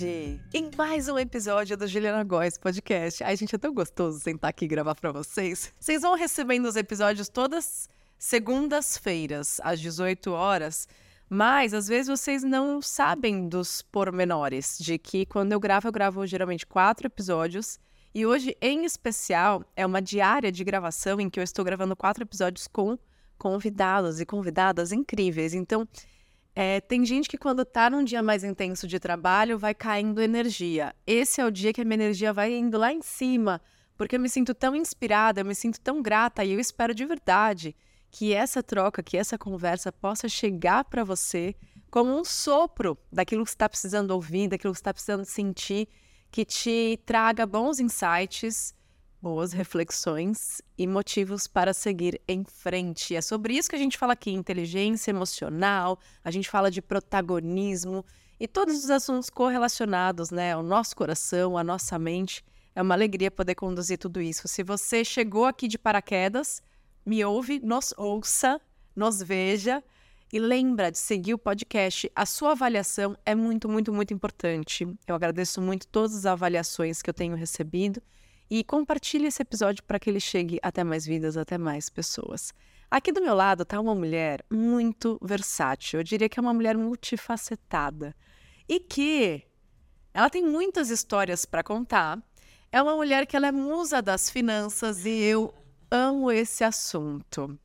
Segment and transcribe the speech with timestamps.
[0.00, 3.22] hoje em mais um episódio do Juliana Góes Podcast.
[3.22, 5.74] Ai, gente, é tão gostoso sentar aqui e gravar para vocês.
[5.78, 7.86] Vocês vão recebendo os episódios todas
[8.16, 10.88] segundas-feiras, às 18 horas.
[11.28, 16.26] Mas às vezes vocês não sabem dos pormenores de que quando eu gravo, eu gravo
[16.26, 17.78] geralmente quatro episódios.
[18.14, 22.24] E hoje, em especial, é uma diária de gravação em que eu estou gravando quatro
[22.24, 22.98] episódios com
[23.36, 25.52] convidados e convidadas incríveis.
[25.52, 25.86] Então,
[26.54, 30.94] é, tem gente que quando tá num dia mais intenso de trabalho, vai caindo energia.
[31.06, 33.60] Esse é o dia que a minha energia vai indo lá em cima,
[33.96, 37.04] porque eu me sinto tão inspirada, eu me sinto tão grata e eu espero de
[37.04, 37.76] verdade
[38.10, 41.54] que essa troca, que essa conversa possa chegar para você
[41.90, 45.88] como um sopro daquilo que você está precisando ouvir, daquilo que você está precisando sentir,
[46.30, 48.74] que te traga bons insights,
[49.20, 53.14] boas reflexões e motivos para seguir em frente.
[53.14, 58.04] É sobre isso que a gente fala aqui: inteligência emocional, a gente fala de protagonismo
[58.38, 60.56] e todos os assuntos correlacionados, né?
[60.56, 62.44] O nosso coração, a nossa mente.
[62.74, 64.46] É uma alegria poder conduzir tudo isso.
[64.46, 66.62] Se você chegou aqui de paraquedas,
[67.04, 68.60] me ouve, nos ouça,
[68.94, 69.82] nos veja
[70.32, 72.10] e lembra de seguir o podcast.
[72.14, 74.86] A sua avaliação é muito, muito, muito importante.
[75.06, 78.00] Eu agradeço muito todas as avaliações que eu tenho recebido
[78.50, 82.52] e compartilhe esse episódio para que ele chegue até mais vidas, até mais pessoas.
[82.90, 86.00] Aqui do meu lado está uma mulher muito versátil.
[86.00, 88.16] Eu diria que é uma mulher multifacetada
[88.68, 89.44] e que
[90.12, 92.20] ela tem muitas histórias para contar.
[92.72, 95.54] É uma mulher que ela é musa das finanças e eu
[95.88, 97.56] amo esse assunto.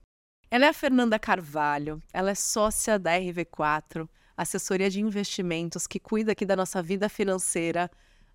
[0.51, 6.33] Ela é a Fernanda Carvalho, ela é sócia da RV4, assessoria de investimentos que cuida
[6.33, 7.89] aqui da nossa vida financeira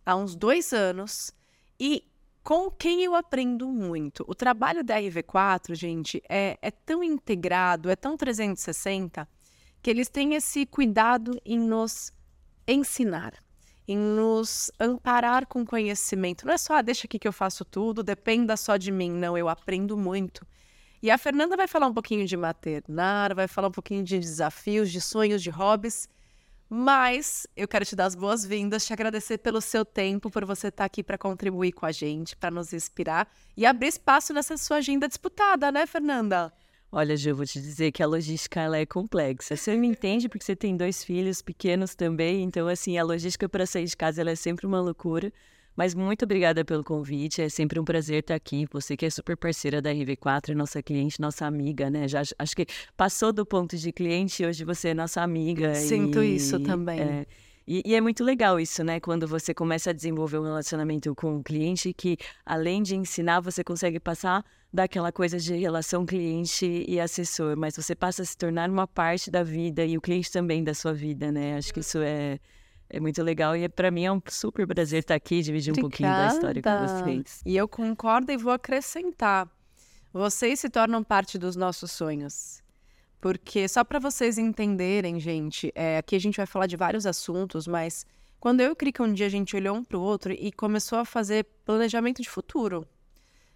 [0.05, 1.33] há uns dois anos
[1.79, 2.10] e
[2.43, 4.25] com quem eu aprendo muito.
[4.27, 9.29] O trabalho da RV4, gente, é, é tão integrado, é tão 360,
[9.83, 12.13] que eles têm esse cuidado em nos
[12.67, 13.35] ensinar,
[13.87, 16.47] em nos amparar com conhecimento.
[16.47, 19.11] Não é só, ah, deixa aqui que eu faço tudo, dependa só de mim.
[19.11, 20.47] Não, eu aprendo muito.
[21.03, 24.91] E a Fernanda vai falar um pouquinho de maternar, vai falar um pouquinho de desafios,
[24.91, 26.09] de sonhos, de hobbies.
[26.73, 30.85] Mas eu quero te dar as boas-vindas, te agradecer pelo seu tempo, por você estar
[30.85, 35.09] aqui para contribuir com a gente, para nos inspirar e abrir espaço nessa sua agenda
[35.09, 36.53] disputada, né, Fernanda?
[36.93, 39.57] Olha, Ju, vou te dizer que a logística ela é complexa.
[39.57, 43.67] Você me entende porque você tem dois filhos pequenos também, então assim, a logística para
[43.67, 45.33] sair de casa ela é sempre uma loucura.
[45.81, 47.41] Mas muito obrigada pelo convite.
[47.41, 48.67] É sempre um prazer estar aqui.
[48.71, 52.07] Você que é super parceira da RV4, nossa cliente, nossa amiga, né?
[52.07, 55.75] Já acho que passou do ponto de cliente, hoje você é nossa amiga.
[55.75, 57.01] Sinto e, isso também.
[57.01, 57.27] É,
[57.67, 59.01] e, e, é muito legal isso, né?
[59.01, 63.65] Quando você começa a desenvolver um relacionamento com o cliente, que além de ensinar, você
[63.65, 68.69] consegue passar daquela coisa de relação cliente e assessor, mas você passa a se tornar
[68.69, 71.57] uma parte da vida e o cliente também da sua vida, né?
[71.57, 72.39] Acho que isso é
[72.91, 75.87] é muito legal e para mim é um super prazer estar aqui e dividir Obrigada.
[75.87, 77.43] um pouquinho da história com vocês.
[77.47, 79.49] E eu concordo e vou acrescentar.
[80.13, 82.63] Vocês se tornam parte dos nossos sonhos.
[83.21, 87.67] Porque só para vocês entenderem, gente, é, aqui a gente vai falar de vários assuntos,
[87.67, 88.05] mas
[88.41, 90.51] quando eu e o Krika um dia a gente olhou um para o outro e
[90.51, 92.89] começou a fazer planejamento de futuro,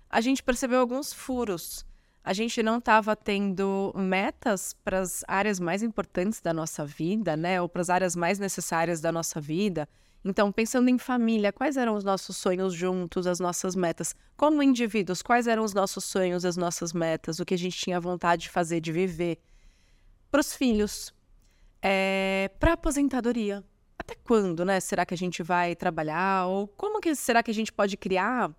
[0.09, 1.84] a gente percebeu alguns furos
[2.25, 7.61] a gente não estava tendo metas para as áreas mais importantes da nossa vida, né?
[7.61, 9.87] Ou para as áreas mais necessárias da nossa vida.
[10.25, 14.17] Então, pensando em família, quais eram os nossos sonhos juntos, as nossas metas?
[14.39, 18.01] Como indivíduos, quais eram os nossos sonhos, as nossas metas, o que a gente tinha
[18.01, 19.39] vontade de fazer, de viver?
[20.31, 21.12] Para os filhos,
[21.83, 23.62] é, para a aposentadoria.
[23.99, 24.81] Até quando, né?
[24.81, 26.47] Será que a gente vai trabalhar?
[26.47, 28.51] Ou como que será que a gente pode criar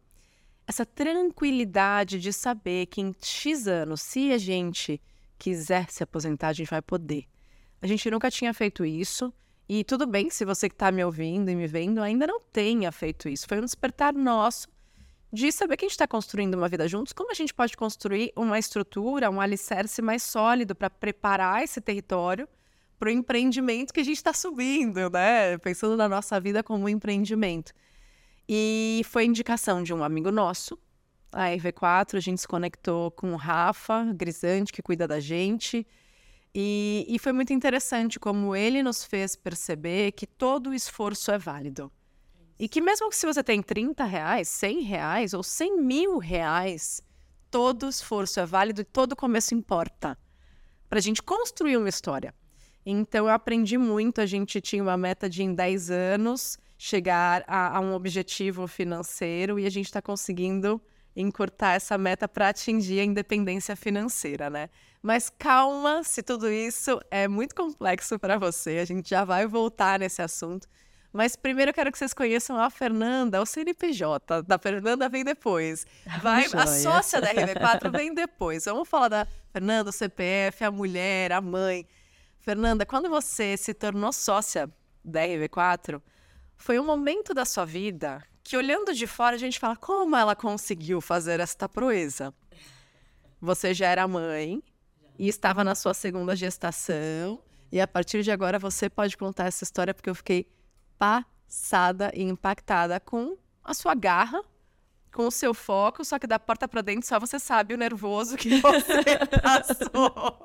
[0.67, 5.01] essa tranquilidade de saber que em X anos, se a gente
[5.37, 7.25] quiser se aposentar, a gente vai poder.
[7.81, 9.33] A gente nunca tinha feito isso.
[9.67, 12.91] E tudo bem se você que está me ouvindo e me vendo ainda não tenha
[12.91, 13.47] feito isso.
[13.47, 14.67] Foi um despertar nosso
[15.33, 18.31] de saber que a gente está construindo uma vida juntos, como a gente pode construir
[18.35, 22.47] uma estrutura, um alicerce mais sólido para preparar esse território
[22.97, 25.57] para o empreendimento que a gente está subindo, né?
[25.57, 27.73] Pensando na nossa vida como um empreendimento.
[28.47, 30.77] E foi indicação de um amigo nosso,
[31.35, 35.85] a RV4, a gente se conectou com o Rafa Grisante, que cuida da gente.
[36.53, 41.91] E, e foi muito interessante como ele nos fez perceber que todo esforço é válido.
[42.57, 47.01] E que mesmo que se você tem 30 reais, 100 reais ou 100 mil reais,
[47.51, 50.17] todo esforço é válido e todo começo importa.
[50.87, 52.33] Para a gente construir uma história.
[52.85, 57.77] Então eu aprendi muito, a gente tinha uma meta de em 10 anos chegar a,
[57.77, 60.81] a um objetivo financeiro e a gente está conseguindo
[61.15, 64.69] encurtar essa meta para atingir a independência financeira, né?
[65.01, 69.99] Mas calma, se tudo isso é muito complexo para você, a gente já vai voltar
[69.99, 70.67] nesse assunto.
[71.13, 75.85] Mas primeiro eu quero que vocês conheçam a Fernanda, o CNPJ da Fernanda vem depois.
[76.21, 78.65] Vai, a sócia da RV4 vem depois.
[78.65, 81.87] Vamos falar da Fernanda, o CPF, a mulher, a mãe.
[82.41, 84.69] Fernanda, quando você se tornou sócia
[85.05, 86.01] da RV4,
[86.57, 90.35] foi um momento da sua vida que, olhando de fora, a gente fala como ela
[90.35, 92.33] conseguiu fazer esta proeza.
[93.41, 94.61] Você já era mãe
[95.17, 97.41] e estava na sua segunda gestação,
[97.71, 100.47] e a partir de agora você pode contar essa história porque eu fiquei
[100.97, 104.41] passada e impactada com a sua garra,
[105.11, 108.37] com o seu foco, só que da porta para dentro só você sabe o nervoso
[108.37, 110.43] que você passou.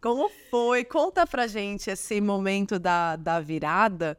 [0.00, 0.84] Como foi?
[0.84, 4.18] Conta pra gente esse momento da, da virada,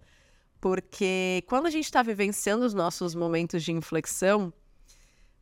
[0.62, 4.54] porque quando a gente está vivenciando os nossos momentos de inflexão,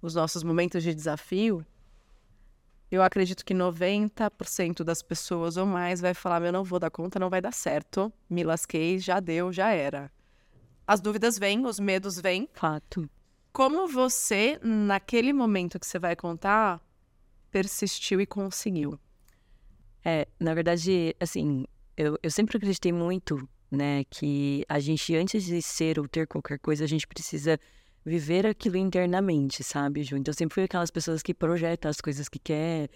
[0.01, 1.63] os nossos momentos de desafio,
[2.89, 7.19] eu acredito que 90% das pessoas ou mais vai falar: eu não vou dar conta,
[7.19, 10.09] não vai dar certo, me lasquei, já deu, já era.
[10.87, 12.49] As dúvidas vêm, os medos vêm.
[12.53, 13.07] Fato.
[13.51, 16.81] Como você, naquele momento que você vai contar,
[17.51, 18.97] persistiu e conseguiu?
[20.03, 21.65] É, na verdade, assim,
[21.97, 26.59] eu, eu sempre acreditei muito, né, que a gente, antes de ser ou ter qualquer
[26.59, 27.59] coisa, a gente precisa
[28.05, 30.17] viver aquilo internamente, sabe, Ju?
[30.17, 32.89] Então, eu sempre fui aquelas pessoas que projetam as coisas que quer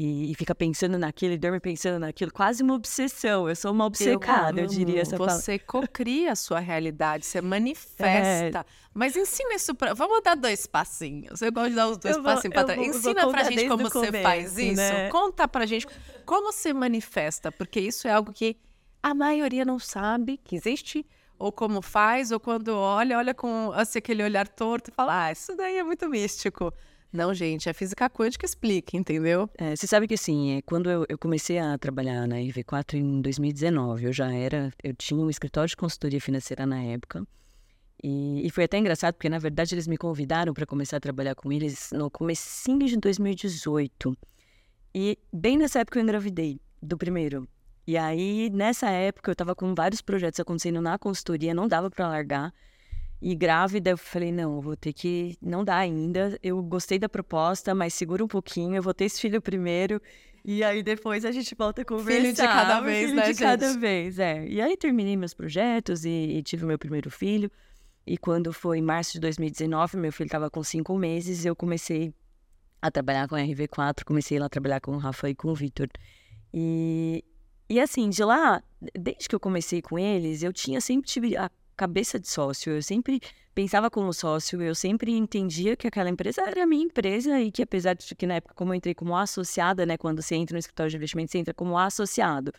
[0.00, 3.48] e, e fica pensando naquilo e dorme pensando naquilo, quase uma obsessão.
[3.48, 5.16] Eu sou uma obcecada, eu, eu diria essa.
[5.16, 8.60] Você cocria a sua realidade, você manifesta.
[8.60, 8.64] É...
[8.94, 9.94] Mas ensina isso pra.
[9.94, 11.42] Vamos dar dois passinhos.
[11.42, 12.80] Eu gosto de dar os dois passinhos pra trás.
[12.80, 14.76] Ensina vou pra gente como você começo, faz isso.
[14.76, 15.08] Né?
[15.08, 15.86] Conta pra gente
[16.24, 18.56] como você manifesta, porque isso é algo que
[19.02, 21.06] a maioria não sabe que existe
[21.38, 25.32] ou como faz, ou quando olha, olha com assim, aquele olhar torto e fala: Ah,
[25.32, 26.72] isso daí é muito místico.
[27.10, 29.48] Não, gente, é física quântica explica, entendeu?
[29.56, 33.22] É, você sabe que assim, é, quando eu, eu, comecei a trabalhar na RV4 em
[33.22, 37.26] 2019, eu já era, eu tinha um escritório de consultoria financeira na época.
[38.02, 41.34] E, e foi até engraçado, porque na verdade eles me convidaram para começar a trabalhar
[41.34, 44.16] com eles no comecinho de 2018.
[44.94, 47.48] E bem nessa época eu engravidei do primeiro.
[47.88, 52.06] E aí, nessa época, eu estava com vários projetos acontecendo na consultoria, não dava para
[52.06, 52.52] largar.
[53.18, 55.38] E grávida, eu falei, não, eu vou ter que.
[55.40, 56.38] Não dá ainda.
[56.42, 60.02] Eu gostei da proposta, mas segura um pouquinho, eu vou ter esse filho primeiro.
[60.44, 62.20] E aí depois a gente volta a conversar.
[62.20, 63.40] Filho de cada vez, filho né, de gente?
[63.40, 64.46] cada vez, é.
[64.46, 67.50] E aí terminei meus projetos e, e tive meu primeiro filho.
[68.06, 72.12] E quando foi em março de 2019, meu filho estava com cinco meses, eu comecei
[72.82, 75.54] a trabalhar com a RV4, comecei lá a trabalhar com o Rafa e com o
[75.54, 75.88] Vitor.
[76.52, 77.24] E,
[77.68, 78.62] e assim, de lá,
[78.98, 82.72] desde que eu comecei com eles, eu tinha sempre tive a cabeça de sócio.
[82.72, 83.20] Eu sempre
[83.54, 87.62] pensava como sócio, eu sempre entendia que aquela empresa era a minha empresa e que
[87.62, 90.58] apesar de que na época como eu entrei como associada, né, quando você entra no
[90.58, 92.52] escritório de investimento, você entra como associado.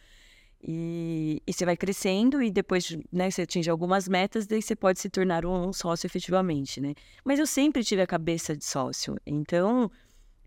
[0.62, 5.00] E, e você vai crescendo e depois, né, você atinge algumas metas, daí você pode
[5.00, 6.94] se tornar um, um sócio efetivamente, né?
[7.24, 9.18] Mas eu sempre tive a cabeça de sócio.
[9.26, 9.90] Então,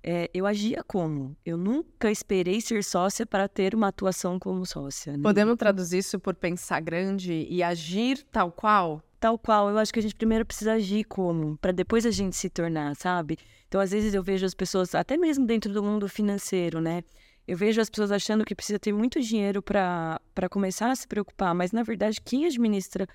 [0.04, 1.36] é, eu agia como?
[1.46, 5.16] Eu nunca esperei ser sócia para ter uma atuação como sócia.
[5.16, 5.22] Né?
[5.22, 9.00] Podemos traduzir isso por pensar grande e agir tal qual?
[9.20, 9.70] Tal qual.
[9.70, 12.96] Eu acho que a gente primeiro precisa agir como, para depois a gente se tornar,
[12.96, 13.38] sabe?
[13.68, 17.04] Então, às vezes eu vejo as pessoas, até mesmo dentro do mundo financeiro, né?
[17.46, 21.54] Eu vejo as pessoas achando que precisa ter muito dinheiro para começar a se preocupar,
[21.54, 23.06] mas na verdade, quem administra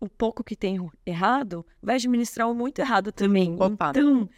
[0.00, 3.56] o pouco que tem errado vai administrar o muito errado também.
[3.60, 3.90] Opa.
[3.90, 4.28] Então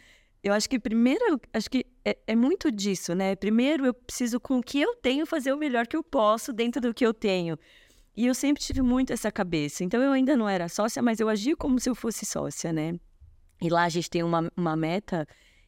[0.47, 3.35] eu acho que primeiro, acho que é, é, muito disso, né?
[3.35, 6.81] Primeiro eu preciso com o que eu tenho fazer o melhor que eu posso dentro
[6.81, 7.57] do que eu tenho.
[8.15, 9.83] E eu sempre tive muito essa cabeça.
[9.83, 12.99] Então eu ainda não era sócia, mas eu agia como se eu fosse sócia, né?
[13.61, 15.27] E lá a gente tem uma, uma meta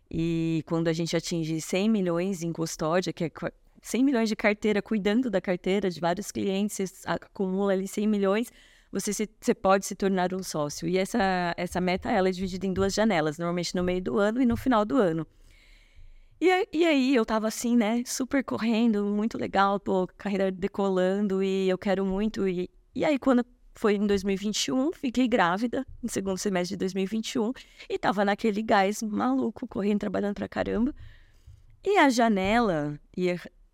[0.09, 3.31] e quando a gente atinge 100 milhões em custódia, que é
[3.81, 8.51] 100 milhões de carteira, cuidando da carteira de vários clientes, acumula ali 100 milhões,
[8.91, 10.87] você, se, você pode se tornar um sócio.
[10.87, 14.41] E essa, essa meta ela é dividida em duas janelas, normalmente no meio do ano
[14.41, 15.25] e no final do ano.
[16.41, 21.67] E, e aí eu tava assim, né, super correndo, muito legal, pô, carreira decolando e
[21.67, 22.47] eu quero muito.
[22.47, 27.53] E, e aí quando foi em 2021, fiquei grávida, no segundo semestre de 2021,
[27.89, 30.93] e tava naquele gás maluco, correndo, trabalhando pra caramba.
[31.83, 33.29] E a janela, e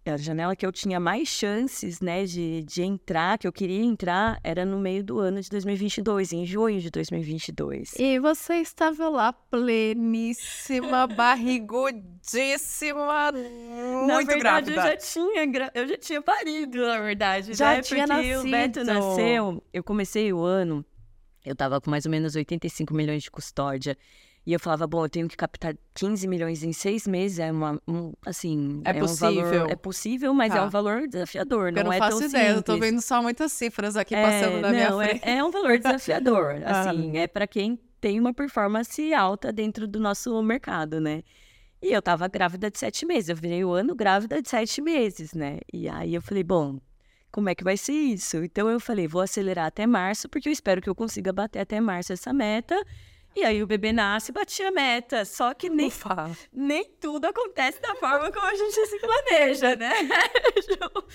[0.09, 4.39] a janela que eu tinha mais chances, né, de, de entrar, que eu queria entrar,
[4.43, 7.93] era no meio do ano de 2022, em junho de 2022.
[7.97, 14.71] E você estava lá pleníssima, barrigudíssima, muito na verdade, grávida.
[14.71, 17.53] eu já tinha, eu já tinha parido, na verdade.
[17.53, 17.81] Já né?
[17.81, 18.47] tinha Porque nascido.
[18.47, 20.85] o Beto nasceu, eu comecei o ano,
[21.45, 23.97] eu tava com mais ou menos 85 milhões de custódia.
[24.45, 27.81] E eu falava, bom, eu tenho que captar 15 milhões em seis meses, é uma,
[27.87, 28.81] um, assim...
[28.85, 29.43] É um possível.
[29.43, 30.65] valor- é possível, mas é Tá.
[30.65, 32.91] um valor desafiador, Eu não, não é faço tão ideia, eu tô simples.
[32.91, 35.27] vendo só muitas cifras aqui É, passando na minha não, é- frente.
[35.27, 36.81] É, um valor desafiador, Ah.
[36.89, 41.23] assim, é para quem tem uma performance alta dentro do nosso mercado, né?
[41.81, 45.33] E eu tava grávida de sete meses, eu virei o ano grávida de sete meses,
[45.33, 45.57] né?
[45.73, 46.79] E aí eu falei, bom,
[47.31, 48.37] como é que vai ser isso?
[48.43, 51.81] Então eu falei, vou acelerar até março, porque eu espero que eu consiga bater até
[51.81, 52.79] março essa meta.
[53.35, 56.31] E aí o bebê nasce e bati a meta, só que nem Ufa.
[56.53, 59.91] nem tudo acontece da forma como a gente se planeja, né?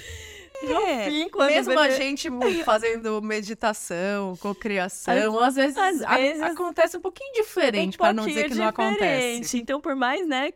[0.62, 2.29] No É, fim, quando Mesmo a bebê- gente
[2.67, 8.27] fazendo meditação, cocriação, às vezes, às a- vezes- acontece um pouquinho diferente, um para não
[8.27, 8.99] dizer que pouquinho não acontece.
[9.41, 9.57] diferente.
[9.59, 10.50] Então, por mais, né?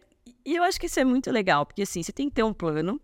[0.44, 2.52] E eu acho que isso é muito legal, porque assim, você tem que ter um
[2.52, 3.00] plano.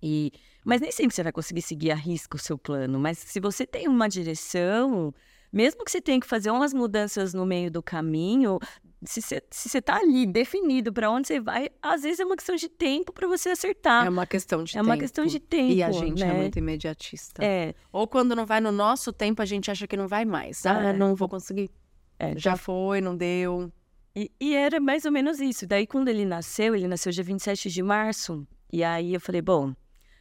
[0.00, 0.30] E
[0.64, 3.66] mas nem sempre você vai conseguir seguir a risco o seu plano, mas se você
[3.66, 5.12] tem uma direção,
[5.52, 8.58] mesmo que você tenha que fazer umas mudanças no meio do caminho,
[9.04, 12.36] se você, se você tá ali definido para onde você vai, às vezes é uma
[12.36, 14.06] questão de tempo para você acertar.
[14.06, 14.86] É uma questão de É tempo.
[14.86, 15.72] uma questão de tempo.
[15.72, 16.34] E a gente é né?
[16.34, 17.44] muito imediatista.
[17.44, 20.64] É, Ou quando não vai no nosso tempo, a gente acha que não vai mais.
[20.64, 20.92] Ah, É.
[20.92, 21.70] não vou conseguir.
[22.18, 23.72] é, Já foi, não deu.
[24.14, 25.66] E, e era mais ou menos isso.
[25.66, 28.46] Daí, quando ele nasceu, ele nasceu dia 27 de março.
[28.72, 29.74] E aí eu falei, bom,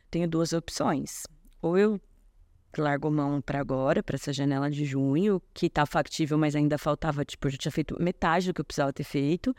[0.09, 1.23] tenho duas opções.
[1.61, 2.01] Ou eu
[2.79, 7.25] largo mão para agora, para essa janela de junho, que tá factível, mas ainda faltava,
[7.25, 9.55] tipo, eu já tinha feito metade do que eu precisava ter feito.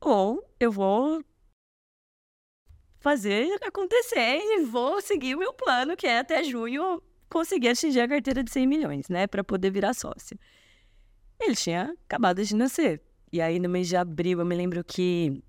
[0.00, 1.24] Ou eu vou
[3.00, 8.08] fazer acontecer e vou seguir o meu plano, que é até junho conseguir atingir a
[8.08, 10.38] carteira de 100 milhões, né, para poder virar sócio.
[11.40, 13.02] Ele tinha acabado de nascer.
[13.32, 15.42] E aí, no mês de abril, eu me lembro que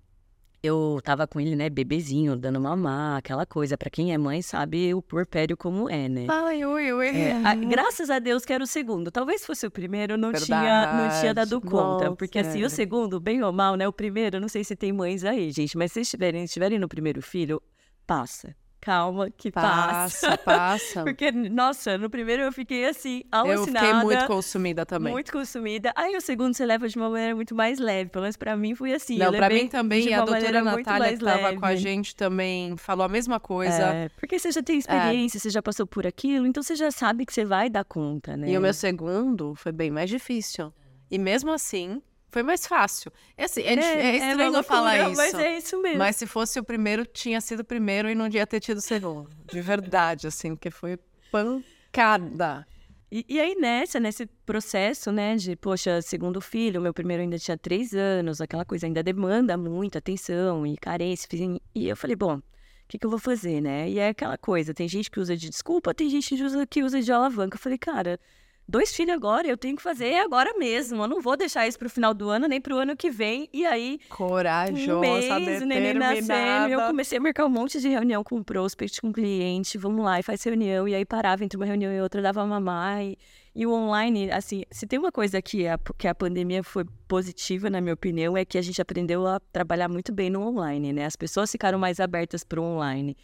[0.63, 3.77] eu tava com ele, né, bebezinho, dando mamar, aquela coisa.
[3.77, 6.25] Pra quem é mãe, sabe o puerpério como é, né?
[6.29, 7.07] Ai, ui, ui.
[7.09, 9.11] É, a- graças a Deus que era o segundo.
[9.11, 12.05] Talvez fosse o primeiro, eu não tinha, não tinha dado conta.
[12.05, 12.65] Nossa, Porque assim, é.
[12.65, 13.85] o segundo, bem ou mal, né?
[13.87, 16.87] O primeiro, eu não sei se tem mães aí, gente, mas se estiverem, estiverem no
[16.87, 17.61] primeiro filho,
[18.07, 18.55] passa.
[18.83, 20.27] Calma, que passa.
[20.27, 21.03] Passa, passa.
[21.05, 23.85] Porque, nossa, no primeiro eu fiquei assim, Eu alucinada.
[23.87, 25.13] fiquei muito consumida também.
[25.13, 25.93] Muito consumida.
[25.95, 28.09] Aí o segundo você leva de uma maneira muito mais leve.
[28.09, 29.17] Pelo menos pra mim foi assim.
[29.17, 31.81] Não, eu pra mim também, e a doutora Natália, que tava com a leve.
[31.81, 33.83] gente, também falou a mesma coisa.
[33.83, 37.25] É, porque você já tem experiência, você já passou por aquilo, então você já sabe
[37.25, 38.49] que você vai dar conta, né?
[38.49, 40.73] E o meu segundo foi bem mais difícil.
[41.09, 42.01] E mesmo assim,
[42.33, 43.11] foi mais fácil.
[43.37, 45.17] É, assim, é, dif- é uma estranho loucura, falar isso.
[45.17, 45.99] Mas é isso mesmo.
[45.99, 48.81] Mas se fosse o primeiro, tinha sido o primeiro e não ia ter tido o
[48.81, 49.29] segundo.
[49.45, 50.97] De verdade, assim, porque foi
[51.31, 52.65] pancada.
[53.11, 57.55] E, e aí nessa, nesse processo, né, de, poxa, segundo filho, meu primeiro ainda tinha
[57.55, 61.27] três anos, aquela coisa ainda demanda muita atenção e carência.
[61.75, 62.43] E eu falei, bom, o
[62.87, 63.87] que, que eu vou fazer, né?
[63.87, 66.81] E é aquela coisa, tem gente que usa de desculpa, tem gente que usa, que
[66.83, 67.55] usa de alavanca.
[67.55, 68.19] Eu falei, cara,
[68.67, 71.03] dois filhos agora, eu tenho que fazer agora mesmo.
[71.03, 73.49] Eu não vou deixar isso pro final do ano, nem pro ano que vem.
[73.53, 77.89] E aí, um Corajosa, mês, o neném nascendo, eu comecei a marcar um monte de
[77.89, 81.43] reunião com o prospect, com o cliente, vamos lá, e faz reunião, e aí parava
[81.43, 83.17] entre uma reunião e outra, dava mamar, e,
[83.55, 87.69] e o online, assim, se tem uma coisa que a, que a pandemia foi positiva,
[87.69, 91.05] na minha opinião, é que a gente aprendeu a trabalhar muito bem no online, né?
[91.05, 93.15] As pessoas ficaram mais abertas para o online.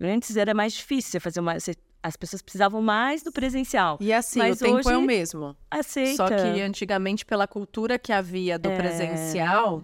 [0.00, 1.58] Antes era mais difícil você fazer uma...
[1.58, 3.98] você- as pessoas precisavam mais do presencial.
[4.00, 5.56] E assim, Mas o tempo é o mesmo.
[5.70, 6.16] Aceita.
[6.16, 8.76] Só que antigamente, pela cultura que havia do É.
[8.76, 9.82] presencial,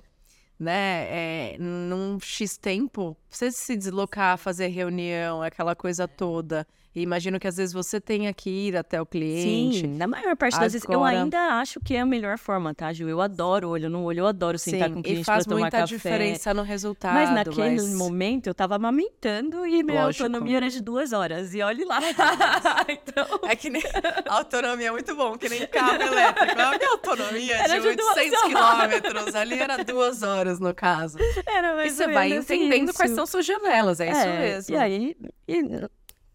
[0.58, 6.66] né, é, num X tempo, você se deslocar, fazer reunião, aquela coisa toda.
[6.94, 9.80] E imagino que às vezes você tenha que ir até o cliente.
[9.80, 10.86] Sim, na maior parte das vezes.
[10.88, 13.08] Eu ainda acho que é a melhor forma, tá, Ju?
[13.08, 15.50] Eu adoro olho no olho, eu adoro sentar com o Sim, cliente e faz pra
[15.54, 15.94] tomar muita café.
[15.94, 17.14] diferença no resultado.
[17.14, 20.24] Mas naquele mas- momento eu tava amamentando e minha Lógico.
[20.24, 21.54] autonomia era de duas horas.
[21.54, 21.98] E olhe lá.
[22.88, 23.26] então.
[23.48, 23.82] É que nem...
[24.28, 26.60] A autonomia é muito bom, que nem carro elétrico.
[26.60, 28.88] A minha autonomia Era de de duas 800 horas.
[28.92, 29.34] quilômetros.
[29.34, 31.18] Ali era duas horas, no caso.
[31.46, 33.16] Era E mais você ou vai entendendo quais isso.
[33.16, 34.74] são suas janelas, é, isso mesmo.
[34.74, 35.16] E aí,
[35.48, 35.62] e,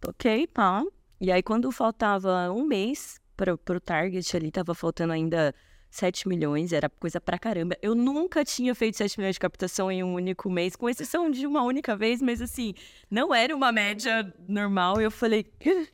[0.06, 0.84] ok, pá.
[1.20, 5.54] E aí, quando faltava um mês para o target ali, tava faltando ainda
[5.90, 7.76] 7 milhões, era coisa pra caramba.
[7.82, 11.48] Eu nunca tinha feito 7 milhões de captação em um único mês, com exceção de
[11.48, 12.74] uma única vez, mas assim,
[13.10, 15.02] não era uma média normal.
[15.02, 15.46] Eu falei,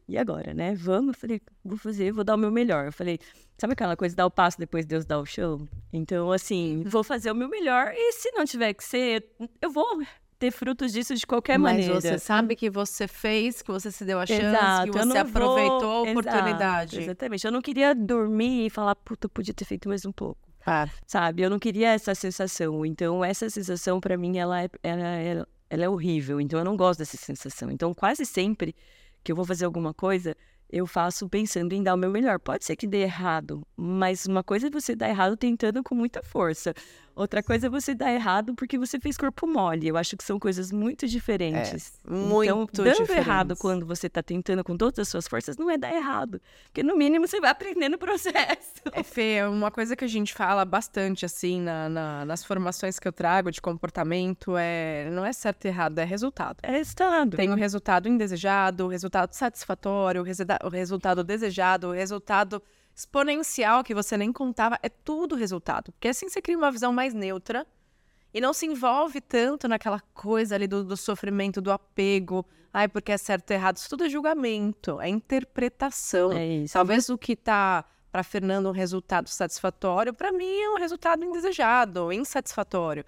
[0.07, 0.75] e agora, né?
[0.75, 1.15] Vamos?
[1.15, 2.88] Eu falei, vou fazer, vou dar o meu melhor.
[2.88, 3.19] Eu falei,
[3.57, 5.65] sabe aquela coisa, dar o passo depois Deus dá o show?
[5.91, 9.25] Então, assim, vou fazer o meu melhor e se não tiver que ser,
[9.62, 10.01] eu vou
[10.43, 12.01] ter frutos disso de qualquer Mas maneira.
[12.01, 15.79] você sabe que você fez, que você se deu a chance, Exato, que você aproveitou
[15.79, 16.95] vou- a oportunidade.
[16.97, 17.45] Exato, exatamente.
[17.45, 20.38] Eu não queria dormir e falar, puta, eu podia ter feito mais um pouco.
[20.63, 20.91] Claro.
[21.07, 21.43] Sabe?
[21.43, 22.85] Eu não queria essa sensação.
[22.85, 26.41] Então, essa sensação, pra mim, ela é, ela, é- ela é horrível.
[26.41, 27.71] Então, eu não gosto dessa sensação.
[27.71, 28.75] Então, quase sempre
[29.23, 30.35] que eu vou fazer alguma coisa,
[30.69, 32.39] eu faço pensando em dar o meu melhor.
[32.39, 36.21] Pode ser que dê errado, mas uma coisa é você dar errado tentando com muita
[36.23, 36.73] força.
[37.15, 39.88] Outra coisa é você dar errado porque você fez corpo mole.
[39.88, 41.93] Eu acho que são coisas muito diferentes.
[42.08, 43.27] É, muito então, dando diferentes.
[43.27, 46.41] errado quando você está tentando com todas as suas forças, não é dar errado.
[46.65, 48.34] Porque no mínimo você vai aprender no processo.
[48.91, 52.98] É, Fê, é uma coisa que a gente fala bastante, assim, na, na- nas formações
[53.00, 56.58] que eu trago de comportamento, é não é certo e errado, é resultado.
[56.63, 57.38] É resultado.
[57.38, 62.62] Tem o resultado indesejado, o resultado satisfatório, o resultado desejado, o resultado
[62.95, 65.91] exponencial que você nem contava, é tudo resultado.
[65.91, 67.65] Porque assim você cria uma visão mais neutra
[68.33, 72.45] e não se envolve tanto naquela coisa ali do, do sofrimento, do apego.
[72.73, 73.77] Ai, porque é certo e errado.
[73.77, 76.31] Isso tudo é julgamento, é interpretação.
[76.33, 76.73] É isso.
[76.73, 82.12] Talvez o que tá para Fernando um resultado satisfatório, para mim é um resultado indesejado,
[82.12, 83.03] insatisfatório.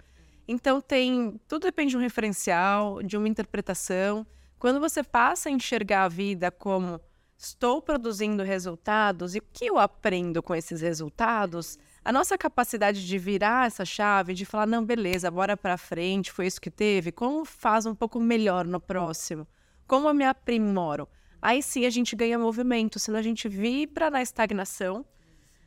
[0.48, 4.26] Então tem, tudo depende de um referencial, de uma interpretação.
[4.58, 7.00] Quando você passa a enxergar a vida como
[7.36, 13.18] estou produzindo resultados e o que eu aprendo com esses resultados, a nossa capacidade de
[13.18, 17.44] virar essa chave, de falar não, beleza, bora para frente, foi isso que teve, como
[17.44, 19.46] faz um pouco melhor no próximo?
[19.86, 21.08] Como eu me aprimoro?
[21.40, 25.04] Aí sim a gente ganha movimento, senão a gente vibra na estagnação,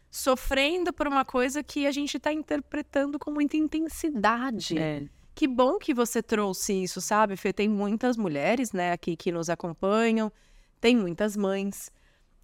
[0.09, 4.77] sofrendo por uma coisa que a gente está interpretando com muita intensidade.
[4.77, 5.03] É.
[5.35, 7.53] Que bom que você trouxe isso, sabe, Fê?
[7.53, 10.31] Tem muitas mulheres, né, aqui que nos acompanham,
[10.79, 11.91] tem muitas mães.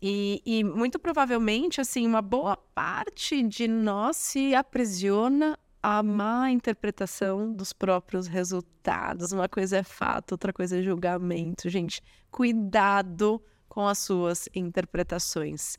[0.02, 7.52] E, e muito provavelmente, assim, uma boa parte de nós se aprisiona à má interpretação
[7.52, 9.32] dos próprios resultados.
[9.32, 11.70] Uma coisa é fato, outra coisa é julgamento.
[11.70, 15.78] Gente, cuidado com as suas interpretações.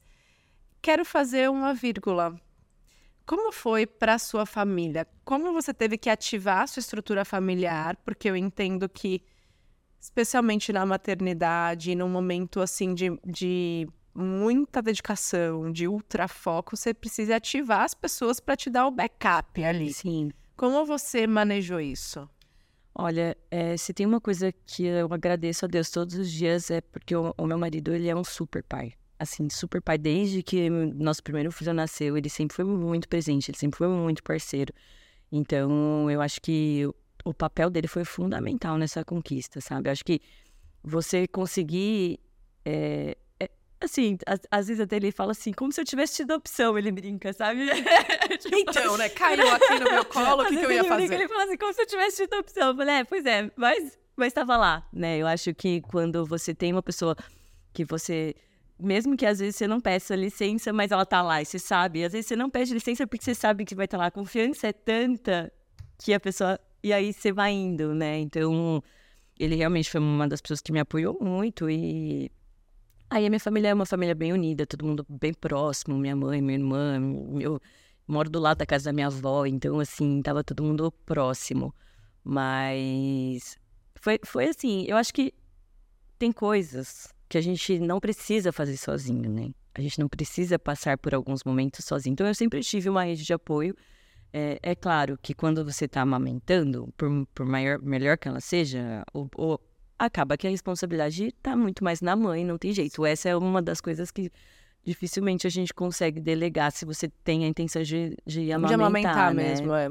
[0.80, 2.38] Quero fazer uma vírgula.
[3.26, 5.06] Como foi para sua família?
[5.25, 7.96] Como você teve que ativar a sua estrutura familiar?
[8.04, 9.20] Porque eu entendo que,
[10.06, 17.82] especialmente na maternidade, num momento assim de, de muita dedicação, de ultrafoco, você precisa ativar
[17.82, 19.92] as pessoas para te dar o backup ali.
[19.92, 20.30] Sim.
[20.56, 22.28] Como você manejou isso?
[22.94, 26.81] Olha, é, se tem uma coisa que eu agradeço a Deus todos os dias é
[26.81, 28.94] porque o, o meu marido, ele é um super pai.
[29.18, 29.98] Assim, super pai.
[29.98, 34.22] Desde que nosso primeiro filho nasceu, ele sempre foi muito presente, ele sempre foi muito
[34.22, 34.72] parceiro.
[35.33, 36.88] Então, eu acho que
[37.30, 39.88] o, papel dele foi fundamental nessa conquista, sabe?
[39.88, 40.20] Eu acho que
[40.82, 42.20] você conseguir...
[42.64, 46.34] é, é, assim, às, às vezes até ele fala assim, como se eu tivesse tido
[46.34, 47.66] opção, ele brinca, sabe?
[48.40, 49.08] Tipo, Então, né?
[49.08, 51.14] Caiu aqui no meu colo, o que, que eu ia ele brinca, fazer?
[51.14, 52.68] Ele fala assim, como se eu tivesse tido opção.
[52.68, 55.18] Eu falei, é, pois é, mas, mas tava lá, né?
[55.18, 57.16] Eu acho que quando você tem uma pessoa
[57.72, 58.34] que você...
[58.78, 62.04] Mesmo que às vezes você não peça licença, mas ela tá lá e você sabe.
[62.04, 64.06] Às vezes você não pede licença porque você sabe que vai estar lá.
[64.06, 65.50] A confiança é tanta
[65.98, 66.60] que a pessoa...
[66.87, 68.16] E aí você vai indo, né?
[68.20, 68.81] Então,
[69.37, 72.31] ele realmente foi uma das pessoas que me apoiou muito e...
[73.11, 76.40] Aí a minha família é uma família bem unida, todo mundo bem próximo, minha mãe,
[76.40, 76.96] minha irmã,
[77.40, 77.61] eu
[78.07, 81.75] moro do lado da casa da minha avó, então assim, tava todo mundo próximo.
[82.22, 83.59] Mas
[83.96, 85.35] foi, foi assim, eu acho que
[86.20, 89.51] tem coisas que a gente não precisa fazer sozinho, né?
[89.75, 92.12] A gente não precisa passar por alguns momentos sozinho.
[92.12, 93.75] Então eu sempre tive uma rede de apoio.
[94.32, 99.02] É, é claro que quando você está amamentando, por, por maior, melhor que ela seja,
[99.14, 99.58] o, o-
[99.98, 103.04] acaba que a responsabilidade está muito mais na mãe, não tem jeito.
[103.06, 104.30] Essa é uma das coisas que
[104.84, 109.34] dificilmente a gente consegue delegar se você tem a intenção de, de amamentar, de amamentar
[109.34, 109.42] né?
[109.50, 109.90] mesmo, é.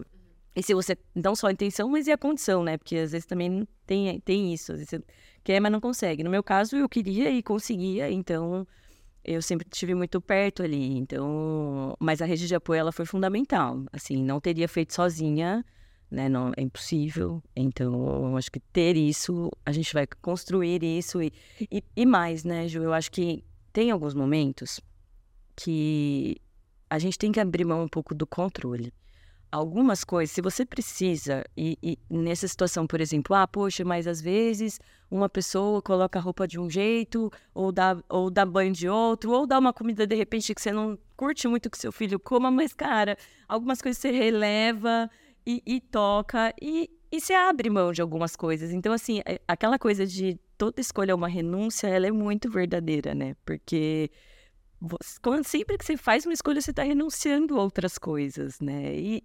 [0.55, 2.77] E se você, não só a intenção, mas e a condição, né?
[2.77, 4.71] Porque às vezes também tem, tem isso.
[4.71, 5.03] Às vezes você
[5.43, 6.23] quer, mas não consegue.
[6.23, 8.65] No meu caso, eu queria e conseguia, então
[9.25, 10.97] eu sempre estive muito perto ali.
[10.97, 13.83] Então, mas a rede de apoio, ela foi fundamental.
[13.91, 15.65] Assim, não teria feito sozinha,
[16.09, 16.29] né?
[16.29, 17.41] Não, é impossível.
[17.55, 21.33] Então, acho que ter isso, a gente vai construir isso e,
[21.71, 22.83] e, e mais, né, Ju?
[22.83, 24.79] Eu acho que tem alguns momentos
[25.55, 26.37] que
[26.89, 28.93] a gente tem que abrir mão um pouco do controle
[29.55, 34.19] algumas coisas, se você precisa, e, e nessa situação, por exemplo, ah, poxa, mas às
[34.19, 38.89] vezes uma pessoa coloca a roupa de um jeito, ou dá, ou dá banho de
[38.89, 42.19] outro, ou dá uma comida de repente que você não curte muito que seu filho
[42.19, 45.09] coma, mas, cara, algumas coisas você releva
[45.45, 48.71] e, e toca, e, e você abre mão de algumas coisas.
[48.71, 53.15] Então, assim, é- aquela coisa de toda escolha é uma renúncia, ela é muito verdadeira,
[53.15, 53.35] né?
[53.45, 54.11] Porque
[55.43, 58.95] sempre que você faz uma escolha, você está renunciando a outras coisas, né?
[58.95, 59.23] E,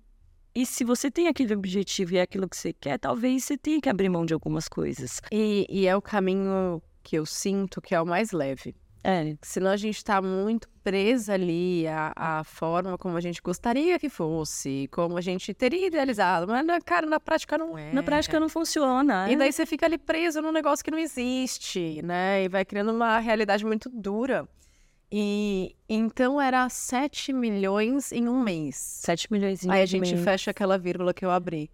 [0.55, 3.81] e se você tem aquele objetivo e é aquilo que você quer, talvez você tenha
[3.81, 5.21] que abrir mão de algumas coisas.
[5.31, 8.75] E, e é o caminho que eu sinto que é o mais leve.
[9.03, 13.99] É, Senão a gente tá muito presa ali à, à forma como a gente gostaria
[13.99, 16.47] que fosse, como a gente teria idealizado.
[16.47, 17.93] Mas, na, cara, na prática não é.
[17.93, 19.31] na prática não funciona.
[19.31, 19.37] E é.
[19.37, 22.45] daí você fica ali preso num negócio que não existe, né?
[22.45, 24.47] E vai criando uma realidade muito dura.
[25.13, 28.77] E então era 7 milhões em um mês.
[28.77, 30.25] 7 milhões Aí a gente mês.
[30.25, 31.71] fecha aquela vírgula que eu abri.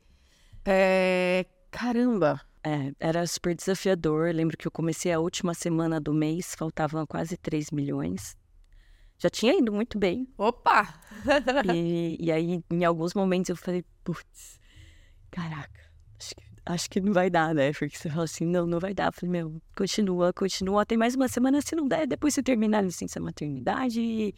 [0.65, 1.45] É...
[1.71, 2.41] Caramba!
[2.65, 4.35] É, era super desafiador.
[4.35, 8.37] Lembro que eu comecei a última semana do mês, faltavam quase 3 milhões.
[9.19, 10.29] Já tinha ido muito bem.
[10.37, 11.01] Opa!
[11.75, 14.61] E, e aí, em alguns momentos, eu falei, putz,
[15.31, 15.81] caraca,
[16.19, 17.73] acho que, acho que não vai dar, né?
[17.73, 19.07] Porque você fala assim, não, não vai dar.
[19.07, 20.85] Eu falei, meu, continua, continua.
[20.85, 24.35] Tem mais uma semana, se não der, depois você terminar a licença maternidade e,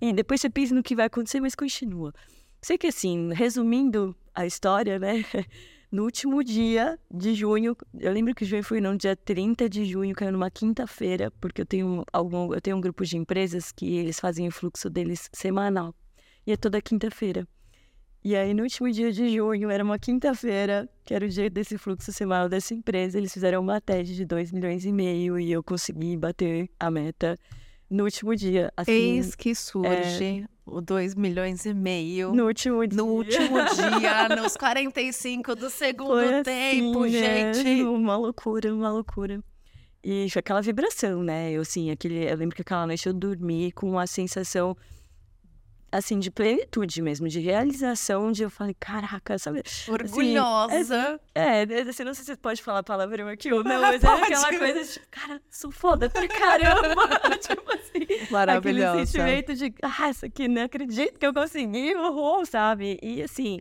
[0.00, 2.14] e depois você pensa no que vai acontecer, mas continua.
[2.62, 5.24] Sei que assim, resumindo a história, né?
[5.92, 10.14] No último dia de junho, eu lembro que junho foi no dia 30 de junho,
[10.14, 14.18] caiu numa quinta-feira, porque eu tenho algum, eu tenho um grupo de empresas que eles
[14.18, 15.94] fazem o fluxo deles semanal.
[16.46, 17.46] E é toda quinta-feira.
[18.24, 21.76] E aí, no último dia de junho, era uma quinta-feira, que era o dia desse
[21.76, 25.62] fluxo semanal dessa empresa, eles fizeram uma TED de 2 milhões e meio e eu
[25.62, 27.36] consegui bater a meta
[27.90, 28.72] no último dia.
[28.76, 32.32] Assim, Eis que surge o 2 milhões e meio.
[32.32, 32.96] no último dia.
[32.96, 33.58] No último
[33.98, 37.52] dia, nos 45 do segundo assim, tempo, né?
[37.52, 37.82] gente.
[37.82, 39.42] Uma loucura, uma loucura.
[40.04, 41.52] E foi aquela vibração, né?
[41.52, 44.76] Eu, assim, aquele, eu lembro que aquela noite eu dormi com uma sensação,
[45.92, 49.62] assim, de plenitude mesmo, de realização, de eu falei, caraca, sabe?
[49.86, 51.20] Orgulhosa.
[51.34, 54.58] É, assim, não sei se você pode falar palavrão aqui ou não, mas era aquela
[54.58, 56.94] coisa de, cara, sou foda pra caramba.
[57.38, 58.92] tipo assim, Maravilhosa.
[58.92, 62.98] aquele sentimento de, ah, isso aqui, não acredito que eu consegui, uhul, sabe?
[63.02, 63.60] E assim,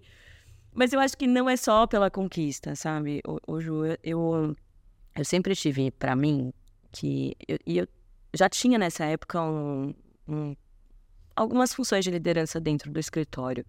[0.74, 3.22] mas eu acho que não é só pela conquista, sabe?
[3.28, 4.56] O, o Ju, eu, eu,
[5.17, 6.54] eu sempre tive pra mim
[6.94, 7.88] que, eu, e eu
[8.34, 9.94] já tinha nessa época um,
[10.28, 10.56] um-
[11.36, 13.65] algumas funções de liderança dentro do escritório.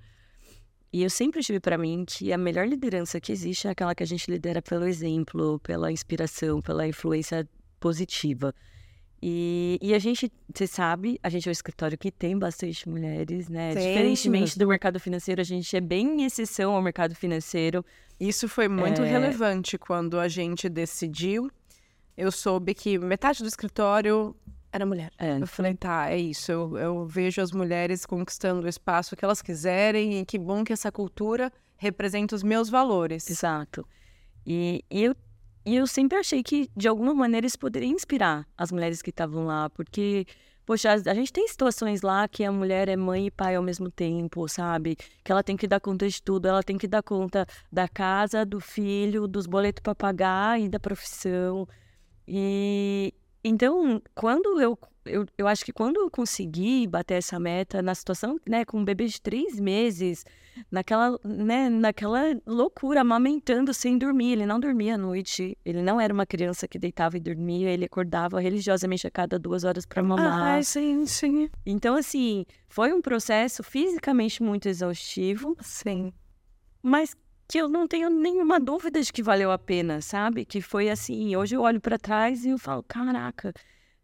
[0.92, 4.02] E eu sempre tive pra mim que a melhor liderança que existe é aquela que
[4.02, 7.48] a gente lidera pelo exemplo, pela inspiração, pela influência
[7.80, 8.54] positiva.
[9.24, 13.48] E, e a gente, você sabe, a gente é um escritório que tem bastante mulheres,
[13.48, 13.72] né?
[13.72, 17.84] Tem, Diferentemente do mercado financeiro, a gente é bem exceção ao mercado financeiro.
[18.18, 19.08] Isso foi muito É.
[19.08, 21.50] relevante quando a gente decidiu.
[22.16, 24.36] Eu soube que metade do escritório
[24.72, 25.12] era mulher.
[25.18, 26.50] É, Eu falei, tá, é isso.
[26.50, 30.72] Eu, eu vejo as mulheres conquistando o espaço que elas quiserem e que bom que
[30.72, 33.28] essa cultura representa os meus valores.
[33.28, 33.86] Exato.
[34.46, 35.16] E, e eu,
[35.66, 39.44] e eu sempre achei que, de alguma maneira, isso poderia inspirar as mulheres que estavam
[39.44, 40.26] lá, porque,
[40.64, 43.62] poxa, a, a gente tem situações lá que a mulher é mãe e pai ao
[43.62, 44.96] mesmo tempo, sabe?
[45.22, 48.44] Que ela tem que dar conta de tudo, ela tem que dar conta da casa,
[48.44, 51.68] do filho, dos boletos para pagar e da profissão.
[52.26, 53.12] E
[53.44, 58.38] então, quando eu, eu, eu acho que quando eu consegui bater essa meta na situação,
[58.48, 60.24] né, com um bebê de três meses,
[60.70, 64.32] naquela, né, naquela loucura, amamentando sem dormir.
[64.32, 65.56] Ele não dormia à noite.
[65.64, 67.70] Ele não era uma criança que deitava e dormia.
[67.70, 70.42] Ele acordava religiosamente a cada duas horas para mamar.
[70.42, 71.50] Ai, sim, sim.
[71.64, 76.12] Então, assim, foi um processo fisicamente muito exaustivo, Sim.
[76.82, 77.16] mas
[77.48, 80.44] que eu não tenho nenhuma dúvida de que valeu a pena, sabe?
[80.44, 81.36] Que foi assim.
[81.36, 83.52] Hoje eu olho para trás e eu falo, caraca.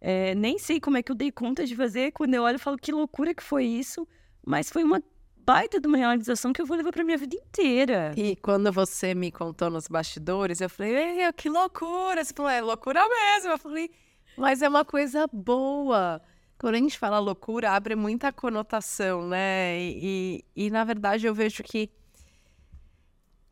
[0.01, 2.13] é, nem sei como é que eu dei conta de fazer.
[2.13, 4.07] Quando eu olho, eu falo que loucura que foi isso.
[4.47, 5.03] Mas foi uma
[5.45, 8.13] baita de uma realização que eu vou levar pra minha vida inteira.
[8.17, 12.23] E quando você me contou nos bastidores, eu falei, "Ei, que loucura!
[12.23, 13.51] Você falou, é loucura mesmo.
[13.53, 13.91] Eu falei,
[14.37, 16.21] mas é uma coisa boa.
[16.59, 19.79] Quando a gente fala loucura, abre muita conotação, né?
[19.81, 21.91] E, e, e, na verdade eu vejo que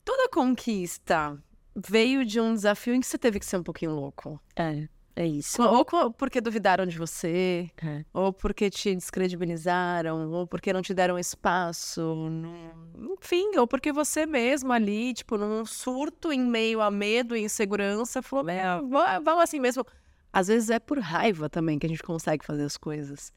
[0.06, 1.36] toda conquista
[1.74, 4.40] veio de um desafio em que você teve que ser um pouquinho louco.
[4.56, 5.60] É, é isso.
[5.62, 8.02] Ou co- porque duvidaram de você, É.
[8.14, 14.24] ou porque te descredibilizaram, ou porque não te deram espaço, num- enfim, ou porque você
[14.24, 18.46] mesmo ali, tipo, num surto em meio a medo e insegurança, falou,
[18.88, 19.84] va- vamos assim mesmo.
[20.32, 23.32] Às vezes é por raiva também que a gente consegue fazer as coisas.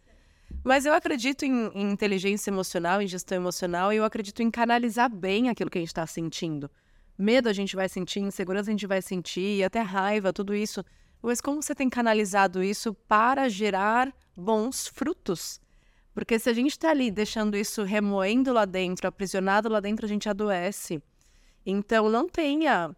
[0.64, 5.10] Mas eu acredito em, em inteligência emocional, em gestão emocional, e eu acredito em canalizar
[5.10, 6.70] bem aquilo que a gente está sentindo.
[7.18, 10.84] Medo a gente vai sentir, insegurança a gente vai sentir, e até raiva, tudo isso.
[11.22, 15.60] Mas como você tem canalizado isso para gerar bons frutos?
[16.14, 20.10] Porque se a gente está ali deixando isso remoendo lá dentro, aprisionado lá dentro, a
[20.10, 21.02] gente adoece.
[21.66, 22.96] Então não tenha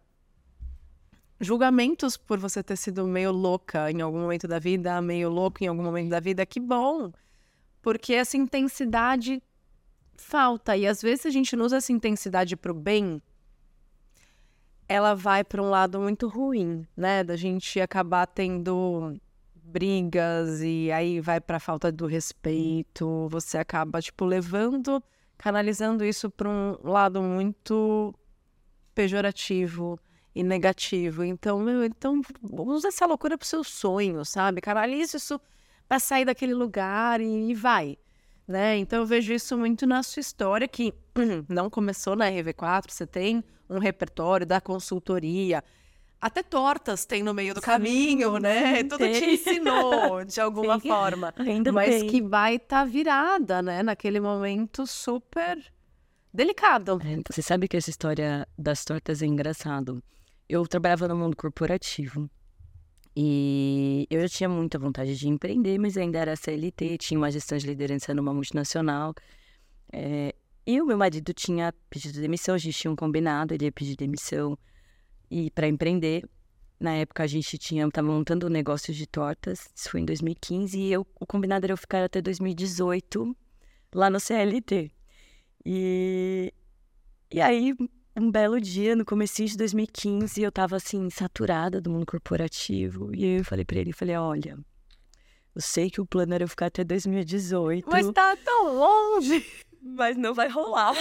[1.40, 5.66] julgamentos por você ter sido meio louca em algum momento da vida, meio louco em
[5.66, 6.46] algum momento da vida.
[6.46, 7.12] Que bom!
[7.82, 9.42] Porque essa intensidade
[10.16, 10.76] falta.
[10.76, 13.20] E às vezes a gente não usa essa intensidade para o bem,
[14.88, 17.24] ela vai para um lado muito ruim, né?
[17.24, 19.14] Da gente acabar tendo
[19.54, 25.02] brigas e aí vai para falta do respeito, você acaba tipo levando,
[25.38, 28.14] canalizando isso para um lado muito
[28.94, 29.98] pejorativo
[30.34, 31.24] e negativo.
[31.24, 32.20] Então, meu, então
[32.52, 34.60] usa essa loucura pro seu sonho, sabe?
[34.60, 35.40] Canaliza isso
[35.92, 37.98] para sair daquele lugar e, e vai.
[38.48, 38.78] Né?
[38.78, 40.94] Então eu vejo isso muito na sua história, que
[41.50, 45.62] não começou na RV4, você tem um repertório da consultoria,
[46.18, 48.82] até tortas tem no meio do Sim, caminho, né?
[48.84, 51.34] Tudo te ensinou de alguma Sim, forma.
[51.36, 52.06] Ainda mas bem.
[52.08, 53.82] que vai estar tá virada, né?
[53.82, 55.62] Naquele momento super
[56.32, 57.02] delicado.
[57.04, 60.02] É, você sabe que essa história das tortas é engraçado.
[60.48, 62.30] Eu trabalhava no mundo corporativo.
[63.14, 67.58] E eu já tinha muita vontade de empreender, mas ainda era CLT, tinha uma gestão
[67.58, 69.14] de liderança numa multinacional.
[69.92, 70.34] É,
[70.66, 73.96] e o meu marido tinha pedido demissão, a gente tinha um combinado, ele ia pedir
[73.96, 74.58] demissão
[75.30, 76.28] e para empreender.
[76.80, 80.78] Na época a gente tinha estava montando um negócio de tortas, isso foi em 2015
[80.78, 83.36] e eu, o combinado era eu ficar até 2018
[83.94, 84.90] lá no CLT.
[85.64, 86.52] E
[87.30, 87.74] e aí
[88.16, 93.38] um belo dia no começo de 2015 eu estava assim saturada do mundo corporativo e
[93.38, 94.58] eu falei para ele, falei, olha,
[95.54, 97.88] eu sei que o plano era eu ficar até 2018.
[97.90, 99.44] Mas tá tão longe.
[99.82, 100.94] Mas não vai rolar.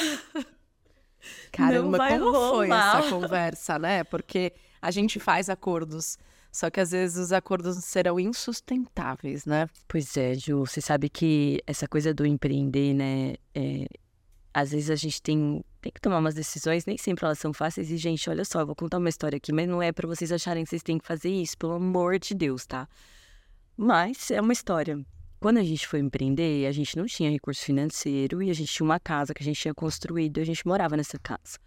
[1.52, 2.52] Caramba, como rolar.
[2.56, 4.04] foi essa conversa, né?
[4.04, 6.17] Porque a gente faz acordos,
[6.52, 9.69] só que às vezes os acordos serão insustentáveis, né?
[9.88, 13.36] Pois é, Ju, você sabe que essa coisa do empreender, né?
[13.54, 13.86] É,
[14.53, 17.89] às vezes a gente tem, tem que tomar umas decisões, nem sempre elas são fáceis.
[17.89, 20.31] E, gente, olha só, eu vou contar uma história aqui, mas não é para vocês
[20.31, 22.87] acharem que vocês têm que fazer isso, pelo amor de Deus, tá?
[23.77, 24.99] Mas é uma história.
[25.39, 28.85] Quando a gente foi empreender, a gente não tinha recurso financeiro e a gente tinha
[28.85, 31.57] uma casa que a gente tinha construído e a gente morava nessa casa.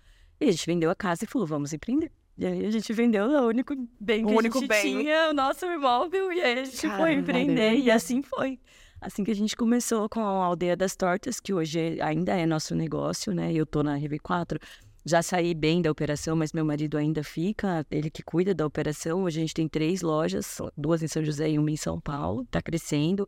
[0.40, 2.12] E a gente vendeu a casa e falou, vamos empreender.
[2.36, 4.98] E aí a gente vendeu o único bem que o a gente bem.
[4.98, 7.74] tinha, o nosso imóvel, e aí a gente Caramba, foi empreender.
[7.76, 8.58] E assim foi.
[9.04, 12.74] Assim que a gente começou com a Aldeia das Tortas, que hoje ainda é nosso
[12.74, 13.52] negócio, né?
[13.52, 14.58] Eu tô na RV4,
[15.04, 19.24] já saí bem da operação, mas meu marido ainda fica, ele que cuida da operação.
[19.24, 22.46] Hoje a gente tem três lojas, duas em São José e uma em São Paulo,
[22.50, 23.26] tá crescendo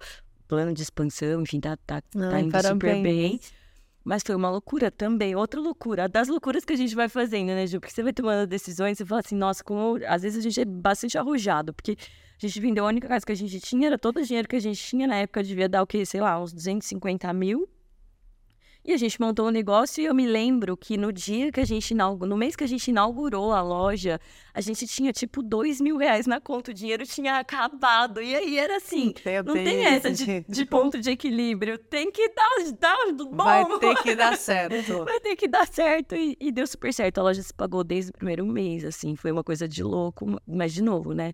[0.49, 2.73] plano de expansão, enfim, tá, tá, tá indo parabéns.
[2.73, 3.41] super bem.
[4.07, 6.09] Mas foi uma loucura também, outra loucura.
[6.09, 7.81] Das loucuras que a gente vai fazendo, né, Ju?
[7.81, 9.99] Porque você vai tomando decisões e fala assim, nossa, como.
[10.07, 13.33] Às vezes a gente é bastante arrojado, porque a gente vendeu a única casa que
[13.33, 15.83] a gente tinha, era todo o dinheiro que a gente tinha na época, devia dar
[15.83, 16.07] o quê?
[16.07, 17.69] Sei lá, uns 250 mil.
[18.87, 21.65] E a gente montou um negócio e eu me lembro que no dia que a
[21.65, 24.21] gente inaugurou, no mês que a gente inaugurou a loja,
[24.55, 28.23] a gente tinha tipo dois mil reais na conta, o dinheiro tinha acabado.
[28.23, 32.13] E aí era assim, Meu não Deus, tem essa de, de, ponto de equilíbrio, tem
[32.13, 33.35] que dar, dar bom.
[33.35, 35.03] Vai ter que dar certo.
[35.05, 36.15] Vai ter que dar certo.
[36.15, 37.19] E, e deu super certo.
[37.19, 40.73] A loja se pagou desde o primeiro mês, assim, foi uma coisa de louco, mas
[40.73, 41.33] de novo, né?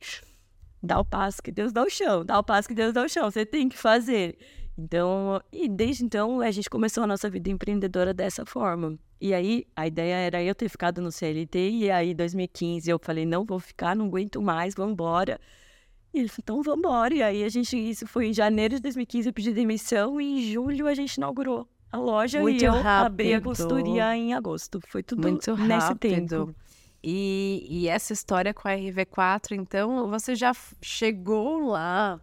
[0.82, 3.08] Dá o passo que Deus dá o chão, dá o passo que Deus dá o
[3.10, 4.38] chão, você tem que fazer.
[4.76, 8.98] Então, e desde então a gente começou a nossa vida empreendedora dessa forma.
[9.20, 12.98] E aí a ideia era eu ter ficado no CLT e aí em 2015 eu
[12.98, 15.38] falei não vou ficar, não aguento mais, vamos embora.
[16.12, 17.14] E ele falou, então vamos embora.
[17.14, 20.52] E aí a gente, isso foi em janeiro de 2015, eu pedi demissão e em
[20.52, 23.06] julho a gente inaugurou a loja Muito e eu rápido.
[23.06, 24.80] abri a consultoria em agosto.
[24.88, 25.98] Foi tudo Muito nesse rápido.
[25.98, 26.54] tempo.
[27.04, 32.20] E, e essa história com a RV4, então, você já chegou lá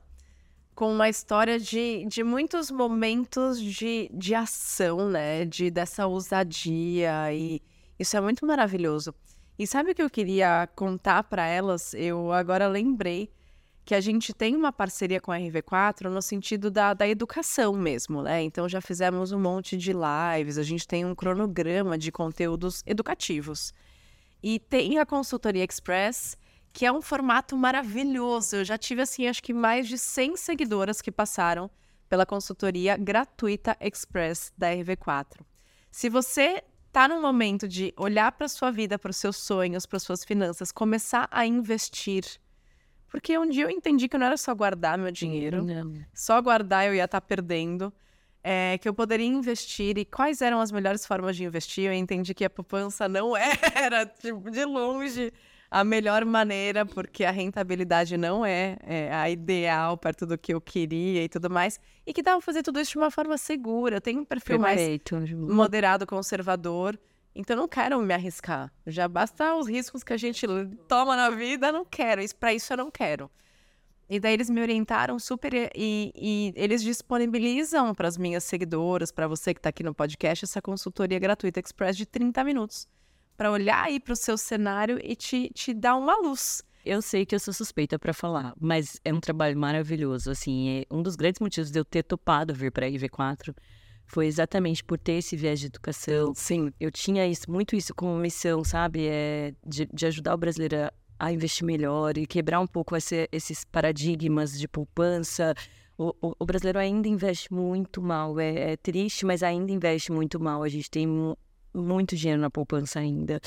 [0.79, 5.43] com uma história de, de muitos momentos de, de ação, né?
[5.43, 7.61] De dessa ousadia e
[7.99, 9.13] isso é muito maravilhoso.
[9.57, 11.93] E sabe o que eu queria contar para elas?
[11.93, 13.29] Eu agora lembrei
[13.83, 18.21] que a gente tem uma parceria com a RV4 no sentido da, da educação mesmo,
[18.21, 18.41] né?
[18.41, 23.73] Então já fizemos um monte de lives, a gente tem um cronograma de conteúdos educativos.
[24.41, 26.37] E tem a consultoria Express,
[26.79, 28.55] que é um formato maravilhoso.
[28.55, 31.69] Eu já tive, assim, acho que mais de 100 seguidoras que passaram
[32.07, 35.41] pela consultoria gratuita Express da RV4.
[35.91, 39.99] Se você está no momento de olhar para sua vida, para os seus sonhos, para
[39.99, 42.23] suas finanças, começar a investir.
[43.09, 45.93] Porque um dia eu entendi que não era só guardar meu dinheiro, não.
[46.13, 47.91] só guardar eu ia estar tá perdendo,
[48.41, 51.87] é, que eu poderia investir e quais eram as melhores formas de investir.
[51.87, 53.35] Eu entendi que a poupança não
[53.75, 55.33] era, tipo, de longe
[55.71, 60.59] a melhor maneira, porque a rentabilidade não é, é, a ideal perto do que eu
[60.59, 61.79] queria e tudo mais.
[62.05, 64.01] E que dá pra fazer tudo isso de uma forma segura.
[64.01, 65.15] Tenho um perfil Perfeito.
[65.15, 66.97] mais moderado, conservador.
[67.35, 68.71] Então não quero me arriscar.
[68.87, 70.47] Já basta os riscos que a gente
[70.87, 72.21] toma na vida, não quero.
[72.21, 73.29] Isso, para isso eu não quero.
[74.09, 75.69] E daí eles me orientaram super e,
[76.15, 80.59] e eles disponibilizam para as minhas seguidoras, para você que está aqui no podcast, essa
[80.59, 82.87] consultoria gratuita express de 30 minutos
[83.39, 86.61] para olhar aí para o seu cenário e te, te dar uma luz.
[86.85, 90.29] eu sei que eu sou suspeita para falar, mas é um trabalho maravilhoso.
[90.29, 93.55] Assim, é um dos grandes motivos de eu ter topado vir para a IV4
[94.05, 96.33] foi exatamente por ter esse viés de educação.
[96.35, 96.73] Sim.
[96.81, 99.07] Eu tinha isso, muito isso como missão, sabe?
[99.07, 100.75] É de, de ajudar o brasileiro
[101.17, 105.53] a investir melhor e quebrar um pouco esse, esses paradigmas de poupança.
[105.97, 108.37] O, o, o, brasileiro ainda investe muito mal.
[108.37, 110.61] É, é, triste, mas ainda investe muito mal.
[110.61, 111.07] A gente tem
[111.73, 113.39] muito dinheiro na poupança ainda,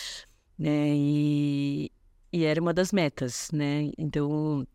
[0.58, 0.88] né?
[0.94, 1.90] E,
[2.32, 3.90] e era uma das metas, né?
[3.98, 4.66] Então,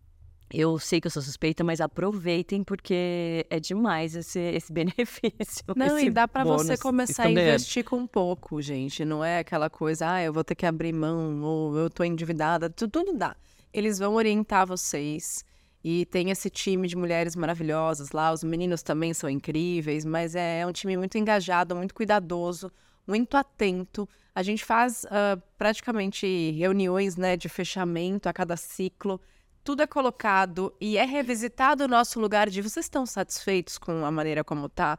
[0.54, 5.64] eu sei que eu sou suspeita, mas aproveitem porque é demais esse, esse benefício.
[5.76, 9.04] Não, esse e dá para você começar a investir com pouco, gente.
[9.04, 12.70] Não é aquela coisa, ah, eu vou ter que abrir mão ou eu tô endividada.
[12.70, 13.36] Tudo, tudo dá.
[13.74, 15.44] Eles vão orientar vocês.
[15.84, 18.32] E tem esse time de mulheres maravilhosas lá.
[18.32, 22.72] Os meninos também são incríveis, mas é, é um time muito engajado, muito cuidadoso,
[23.08, 24.08] muito atento.
[24.36, 29.20] A gente faz uh, praticamente reuniões né, de fechamento a cada ciclo
[29.68, 34.10] tudo é colocado e é revisitado o nosso lugar de vocês estão satisfeitos com a
[34.10, 34.98] maneira como tá?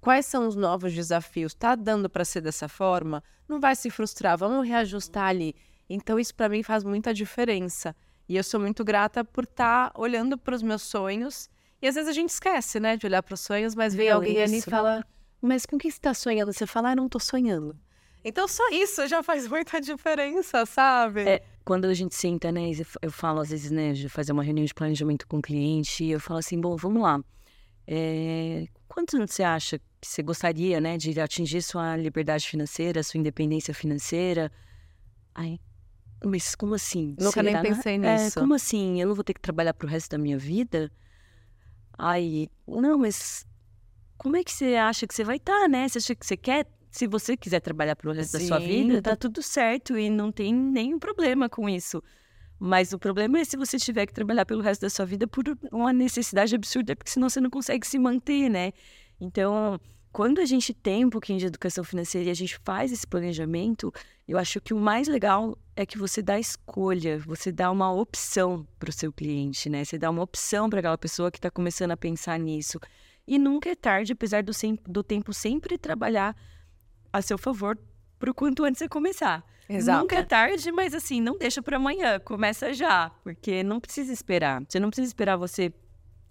[0.00, 1.54] Quais são os novos desafios?
[1.54, 3.22] Tá dando para ser dessa forma?
[3.48, 5.54] Não vai se frustrar, vamos reajustar ali.
[5.88, 7.94] Então isso para mim faz muita diferença.
[8.28, 11.48] E eu sou muito grata por estar tá olhando para os meus sonhos.
[11.80, 14.42] E às vezes a gente esquece, né, de olhar para os sonhos, mas vem alguém
[14.42, 15.06] ali e fala:
[15.40, 17.76] "Mas com que você está sonhando?" Você fala: "Ah, não estou sonhando".
[18.24, 21.22] Então só isso já faz muita diferença, sabe?
[21.22, 22.70] É, quando a gente senta, né,
[23.00, 26.20] eu falo às vezes, né, de fazer uma reunião de planejamento com o cliente, eu
[26.20, 27.20] falo assim, bom, vamos lá.
[27.86, 33.18] É, quantos anos você acha que você gostaria, né, de atingir sua liberdade financeira, sua
[33.18, 34.50] independência financeira?
[35.34, 35.58] Ai,
[36.24, 37.14] mas como assim?
[37.18, 37.62] Nunca Será?
[37.62, 38.38] nem pensei é, nisso.
[38.38, 39.00] É, como assim?
[39.00, 40.90] Eu não vou ter que trabalhar pro resto da minha vida?
[41.96, 43.46] Ai, não, mas
[44.18, 45.88] como é que você acha que você vai estar, tá, né?
[45.88, 48.38] Você acha que você quer se você quiser trabalhar pro resto Sim.
[48.38, 52.02] da sua vida, tá tudo certo e não tem nenhum problema com isso.
[52.58, 55.44] Mas o problema é se você tiver que trabalhar pelo resto da sua vida por
[55.70, 58.72] uma necessidade absurda, porque senão você não consegue se manter, né?
[59.20, 59.78] Então,
[60.10, 63.92] quando a gente tem um pouquinho de educação financeira e a gente faz esse planejamento,
[64.26, 68.66] eu acho que o mais legal é que você dá escolha, você dá uma opção
[68.80, 69.84] para o seu cliente, né?
[69.84, 72.80] Você dá uma opção para aquela pessoa que está começando a pensar nisso.
[73.28, 74.52] E nunca é tarde, apesar do,
[74.88, 76.34] do tempo sempre trabalhar
[77.12, 77.78] a seu favor
[78.18, 79.44] pro quanto antes você começar.
[79.68, 80.00] Exato.
[80.00, 84.64] Nunca é tarde, mas assim, não deixa para amanhã, começa já, porque não precisa esperar.
[84.66, 85.70] Você não precisa esperar você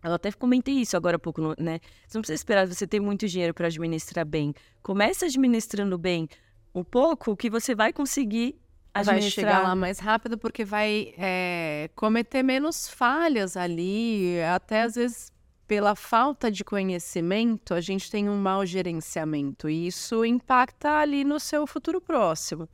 [0.04, 1.80] eu até comentei isso agora há pouco, né?
[2.08, 4.54] Você não precisa esperar você ter muito dinheiro para administrar bem.
[4.82, 6.30] Começa administrando bem
[6.74, 8.56] um pouco que você vai conseguir
[8.94, 9.46] administrar.
[9.46, 15.32] Vai chegar lá mais rápido porque vai é, cometer menos falhas ali, até às vezes
[15.68, 21.40] pela falta de conhecimento, a gente tem um mau gerenciamento e isso impacta ali no
[21.40, 22.70] seu futuro próximo.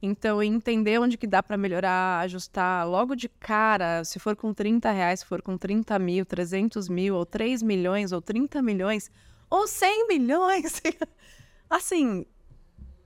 [0.00, 4.90] Então, entender onde que dá para melhorar, ajustar logo de cara, se for com 30
[4.92, 9.10] reais, se for com 30 mil, 300 mil, ou 3 milhões, ou 30 milhões,
[9.50, 10.80] ou 100 milhões.
[11.68, 12.24] assim,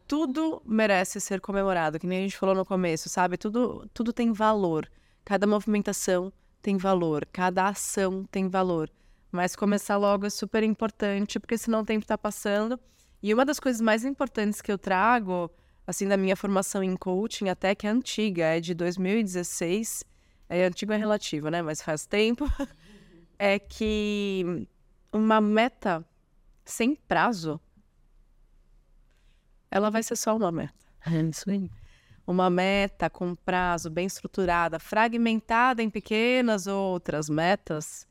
[0.07, 3.38] tudo merece ser comemorado, que nem a gente falou no começo, sabe?
[3.38, 4.87] Tudo, tudo tem valor.
[5.24, 8.90] Cada movimentação tem valor, cada ação tem valor.
[9.33, 12.79] Mas começar logo é super importante, porque senão o tempo está passando.
[13.23, 15.51] E uma das coisas mais importantes que eu trago,
[15.87, 20.05] assim, da minha formação em coaching, até que é antiga, é de 2016,
[20.51, 21.62] é antigo é relativo, né?
[21.62, 22.45] Mas faz tempo,
[23.38, 24.68] é que
[25.11, 26.05] uma meta
[26.62, 27.59] sem prazo,
[29.71, 30.75] ela vai ser só uma meta.
[31.07, 31.83] É.
[32.27, 38.07] Uma meta com prazo bem estruturada, fragmentada em pequenas outras metas,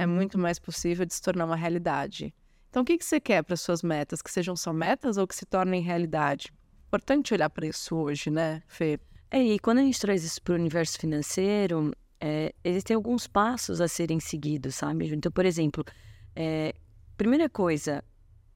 [0.00, 2.34] é muito mais possível de se tornar uma realidade.
[2.70, 4.22] Então, o que, que você quer para suas metas?
[4.22, 6.50] Que sejam só metas ou que se tornem realidade?
[6.86, 8.98] Importante olhar para isso hoje, né, Fê?
[9.30, 13.80] É, e quando a gente traz isso para o universo financeiro, é, existem alguns passos
[13.80, 15.06] a serem seguidos, sabe?
[15.14, 15.84] Então, por exemplo,
[16.34, 16.74] é,
[17.16, 18.02] primeira coisa,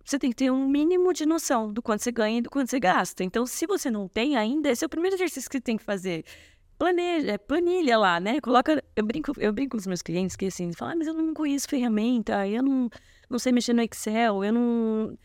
[0.02, 2.70] você tem que ter um mínimo de noção do quanto você ganha e do quanto
[2.70, 3.22] você gasta.
[3.22, 5.84] Então, se você não tem ainda, esse é o primeiro exercício que você tem que
[5.84, 6.24] fazer
[6.78, 8.40] planeja, é, planilha lá, né?
[8.40, 8.82] Coloca.
[8.96, 11.34] Eu brinco, eu brinco com os meus clientes que assim, falam, ah, mas eu não
[11.34, 12.90] conheço ferramenta, eu não,
[13.28, 15.18] não sei mexer no Excel, eu não.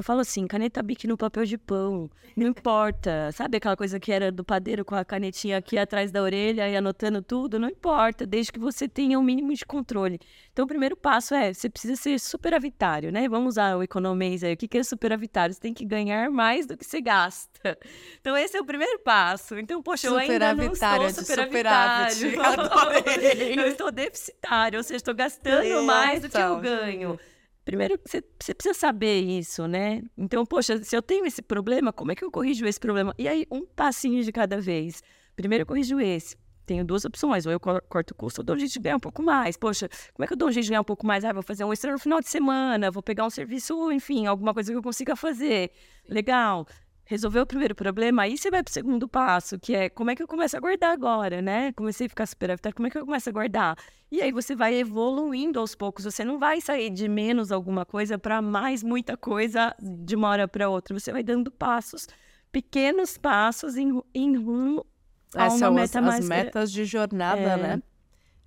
[0.00, 3.30] Eu falo assim, caneta bique no papel de pão, não importa.
[3.32, 6.74] Sabe aquela coisa que era do padeiro com a canetinha aqui atrás da orelha e
[6.74, 7.58] anotando tudo?
[7.58, 10.18] Não importa, desde que você tenha o um mínimo de controle.
[10.50, 13.28] Então, o primeiro passo é, você precisa ser superavitário, né?
[13.28, 14.54] Vamos usar o economês aí.
[14.54, 15.54] O que é superavitário?
[15.54, 17.78] Você tem que ganhar mais do que você gasta.
[18.22, 19.58] Então, esse é o primeiro passo.
[19.58, 22.16] Então, poxa, eu ainda não sou superavitário.
[23.60, 27.20] eu estou deficitário, ou seja, estou gastando mais do que eu ganho.
[27.64, 30.02] Primeiro, você, você precisa saber isso, né?
[30.16, 33.14] Então, poxa, se eu tenho esse problema, como é que eu corrijo esse problema?
[33.18, 35.02] E aí, um passinho de cada vez.
[35.36, 36.36] Primeiro, eu corrijo esse.
[36.66, 37.46] tenho duas opções.
[37.46, 39.56] Ou eu corto o custo, ou dou um jeito de ganhar um pouco mais.
[39.56, 41.24] Poxa, como é que eu dou um jeito de ganhar um pouco mais?
[41.24, 44.54] Ah, vou fazer um extra no final de semana, vou pegar um serviço, enfim, alguma
[44.54, 45.70] coisa que eu consiga fazer.
[46.08, 46.66] Legal
[47.10, 50.14] resolveu o primeiro problema, aí você vai para o segundo passo, que é como é
[50.14, 51.72] que eu começo a guardar agora, né?
[51.72, 53.76] Comecei a ficar super avitário, como é que eu começo a guardar?
[54.12, 58.16] E aí você vai evoluindo aos poucos, você não vai sair de menos alguma coisa
[58.16, 62.06] para mais muita coisa de uma hora para outra, você vai dando passos,
[62.52, 64.86] pequenos passos em, em rumo
[65.34, 66.20] a Essas uma são meta as, mais...
[66.20, 67.56] as metas de jornada, É.
[67.56, 67.82] né?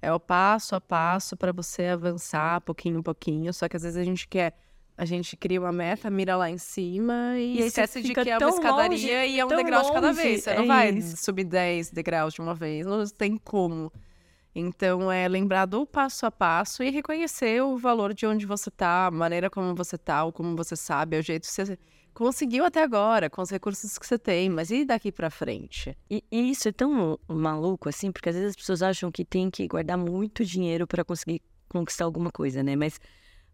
[0.01, 3.97] É o passo a passo para você avançar pouquinho a pouquinho, só que às vezes
[3.97, 4.53] a gente quer
[4.97, 8.37] a gente cria uma meta, mira lá em cima e, E esquece de que é
[8.37, 10.43] uma escadaria longe, e é um degrau de cada longe, vez.
[10.43, 11.17] Você é não vai isso.
[11.17, 13.91] subir 10 degraus de uma vez, não tem como.
[14.55, 19.07] Então, é lembrar do passo a passo e reconhecer o valor de onde você tá,
[19.07, 21.77] a maneira como você tá, ou como você sabe, é o jeito que você
[22.13, 25.97] conseguiu até agora, com os recursos que você tem, mas e daqui pra frente?
[26.07, 29.49] E, e isso é tão maluco, assim, porque às vezes as pessoas acham que tem
[29.49, 32.75] que guardar muito dinheiro para conseguir conquistar alguma coisa, né?
[32.75, 32.99] Mas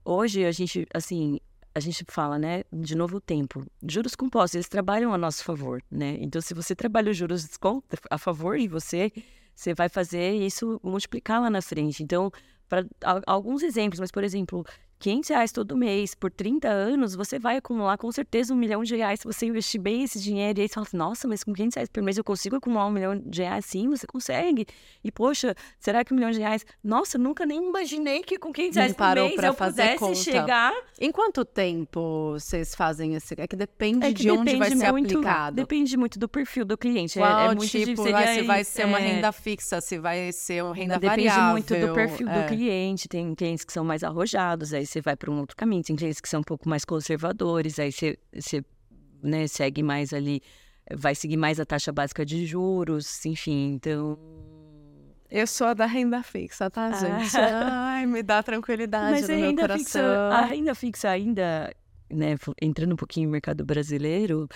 [0.03, 1.39] hoje a gente, assim,
[1.73, 3.65] a gente fala, né, de novo o tempo.
[3.87, 6.17] Juros compostos, eles trabalham a nosso favor, né?
[6.19, 9.11] Então, se você trabalha os juros com- a favor e você,
[9.55, 12.03] você vai fazer isso multiplicar lá na frente.
[12.03, 12.31] Então,
[12.67, 12.85] para
[13.25, 14.65] alguns exemplos, mas, por exemplo,
[14.99, 18.95] 500 reais todo mês por 30 anos, você vai acumular com certeza um milhão de
[18.97, 20.59] reais se você investir bem esse dinheiro.
[20.59, 22.85] E aí você fala assim, nossa, mas com 500 reais por mês eu consigo acumular
[22.85, 23.65] um milhão de reais?
[23.65, 24.65] Sim, você consegue.
[25.03, 26.65] E, poxa, será que um milhão de reais...
[26.83, 30.15] Nossa, eu nunca nem imaginei que com 500 Não reais por mês eu pudesse conta.
[30.15, 30.73] chegar...
[30.99, 33.33] Em quanto tempo vocês fazem esse?
[33.37, 35.55] É que depende É que de onde vai depende ser muito, aplicado.
[35.55, 37.17] Depende muito do perfil do cliente.
[37.17, 38.03] É- Qual é, muito tipo, difícil.
[38.03, 41.51] Seria se vai ser uma é, renda fixa, se vai ser uma renda Depende variável.
[41.51, 42.41] muito do perfil é.
[42.41, 43.07] do cliente.
[43.07, 45.83] Tem clientes que são mais arrojados, aí você vai para um outro caminho.
[45.83, 48.63] Tem clientes que são um pouco mais conservadores, aí você, você
[49.21, 50.41] né, segue mais ali,
[50.95, 53.73] vai seguir mais a taxa básica de juros, enfim.
[53.73, 54.17] Então.
[55.31, 56.91] Eu sou a da renda fixa, tá, Ah.
[56.93, 57.37] gente?
[57.37, 59.83] Ai, me dá tranquilidade Mas no a meu renda, coração.
[59.85, 61.71] fixa, a renda fixa ainda,
[62.11, 64.47] né, entrando um pouquinho no mercado brasileiro,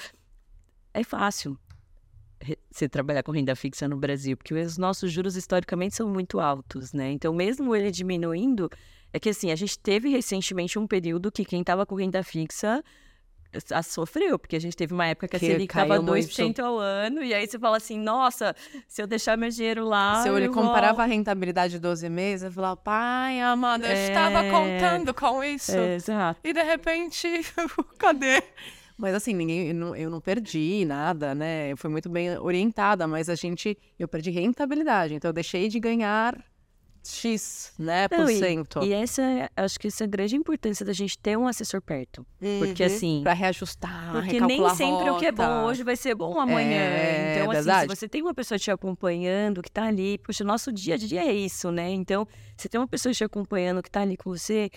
[0.92, 1.58] é fácil
[2.78, 6.94] você trabalhar com renda fixa no Brasil, porque os nossos juros historicamente são muito altos,
[6.94, 7.12] né?
[7.12, 8.70] Então, mesmo ele diminuindo,
[9.12, 12.84] é que assim, a gente teve recentemente um período que quem estava com renda fixa
[13.72, 16.60] a- sofreu, porque a gente teve uma época que a Que Selic estava caiu 2%
[16.60, 18.56] ao ano, e aí você fala assim, nossa,
[18.88, 22.10] se eu deixar meu dinheiro lá, Se eu eu vou- comparava a rentabilidade de 12
[22.10, 24.08] meses, eu falava, pai, amada, eu É.
[24.08, 25.72] estava contando com isso.
[25.78, 26.40] É, exato.
[26.44, 27.28] E de repente,
[28.00, 28.42] cadê?
[29.04, 31.70] Mas assim, ninguém, eu não, eu não perdi nada, né?
[31.74, 35.78] Eu fui muito bem orientada, mas a gente, eu perdi rentabilidade, então eu deixei de
[35.78, 36.42] ganhar
[37.06, 38.82] X, né, por Não, e- cento.
[38.82, 41.82] E essa, é- acho que essa é a grande importância da gente ter um assessor
[41.82, 42.26] perto.
[42.60, 44.70] Porque assim, Para reajustar, porque nem Uhum.
[44.70, 46.80] sempre o que é bom hoje vai ser bom amanhã.
[46.80, 47.82] É, então, assim, verdade.
[47.92, 51.26] se você tem uma pessoa te acompanhando, que tá ali, poxa, nosso dia a dia
[51.26, 51.92] é isso, né?
[51.92, 52.26] Então,
[52.56, 54.70] se tem uma pessoa te acompanhando que tá ali com você,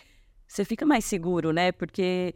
[0.49, 1.70] você fica mais seguro, né?
[1.70, 2.35] Porque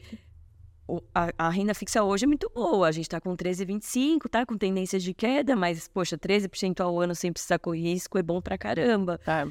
[1.14, 2.88] a, a renda fixa hoje é muito boa.
[2.88, 7.14] A gente tá com 13,25, tá com tendência de queda, mas, poxa, 13% ao ano
[7.14, 9.20] sem precisar correr risco é bom pra caramba.
[9.26, 9.46] É.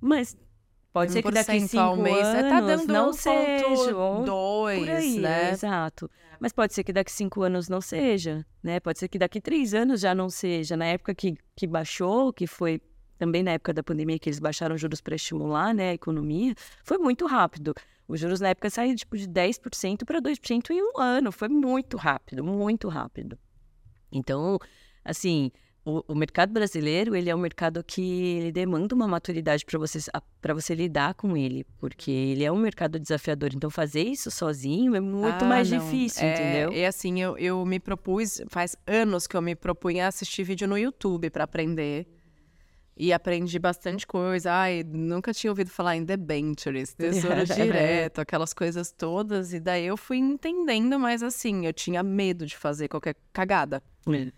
[0.00, 0.36] Mas
[0.92, 3.96] pode ser que daqui 1% cinco ao mês, anos é, tá dando não 1,2, seja,
[3.96, 5.50] ou por aí, né?
[5.50, 6.10] exato.
[6.40, 8.78] Mas pode ser que daqui cinco anos não seja, né?
[8.78, 10.76] Pode ser que daqui três anos já não seja.
[10.76, 12.80] Na época que, que baixou, que foi
[13.18, 16.54] também na época da pandemia que eles baixaram juros para estimular né, a economia,
[16.84, 17.74] foi muito rápido.
[18.06, 21.30] Os juros na época saíram tipo, de 10% para 2% em um ano.
[21.30, 23.38] Foi muito rápido, muito rápido.
[24.10, 24.58] Então,
[25.04, 25.50] assim,
[25.84, 28.00] o, o mercado brasileiro, ele é um mercado que
[28.38, 29.98] ele demanda uma maturidade para você,
[30.40, 33.50] para você lidar com ele, porque ele é um mercado desafiador.
[33.54, 35.78] Então, fazer isso sozinho é muito Ah, mais não.
[35.78, 36.72] difícil, É, entendeu?
[36.72, 40.78] E assim, eu, eu me propus, faz anos que eu me propunha assistir vídeo no
[40.78, 42.06] YouTube para aprender.
[43.00, 44.52] E aprendi bastante coisa.
[44.52, 49.52] Ai, nunca tinha ouvido falar em debentures, tesouro direto, aquelas coisas todas.
[49.52, 53.80] E daí eu fui entendendo, mas assim, eu tinha medo de fazer qualquer cagada.
[54.08, 54.32] É.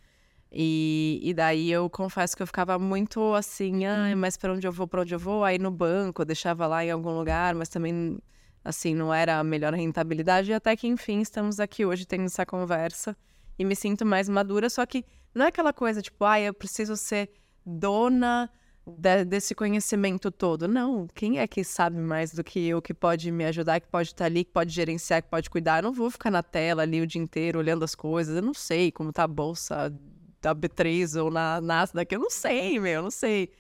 [0.52, 4.72] E, e daí eu confesso que eu ficava muito assim, ai, mas para onde eu
[4.72, 5.42] vou, para onde eu vou?
[5.44, 8.18] Aí no banco, eu deixava lá em algum lugar, mas também,
[8.62, 10.50] assim, não era a melhor rentabilidade.
[10.50, 13.16] E até que, enfim, estamos aqui hoje tendo essa conversa
[13.58, 14.68] e me sinto mais madura.
[14.68, 15.02] Só que
[15.34, 17.30] não é aquela coisa tipo, ai, eu preciso ser
[17.78, 18.50] dona
[18.86, 20.66] de- desse conhecimento todo.
[20.66, 24.08] Não, quem é que sabe mais do que eu, que pode me ajudar, que pode
[24.08, 25.78] estar ali, que pode gerenciar, que pode cuidar?
[25.78, 28.34] Eu não vou ficar na tela ali o dia inteiro olhando as coisas.
[28.36, 29.92] Eu não sei como tá a bolsa
[30.40, 33.52] da B3 ou na Nasdaq, eu não sei, meu, eu não sei.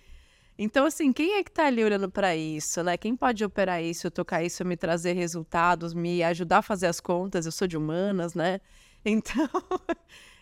[0.58, 2.96] Então, assim, quem é que tá ali olhando para isso, né?
[2.96, 7.46] Quem pode operar isso, tocar isso, me trazer resultados, me ajudar a fazer as contas?
[7.46, 8.60] Eu sou de humanas, né?
[9.02, 9.48] Então,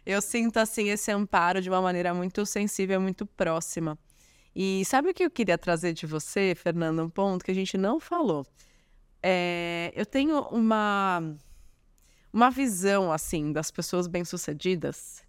[0.08, 3.98] eu sinto, assim, esse amparo de uma maneira muito sensível, muito próxima.
[4.56, 7.04] E sabe o que eu queria trazer de você, Fernanda?
[7.04, 8.46] Um ponto que a gente não falou.
[9.22, 11.36] É, eu tenho uma,
[12.32, 15.22] uma visão, assim, das pessoas bem-sucedidas.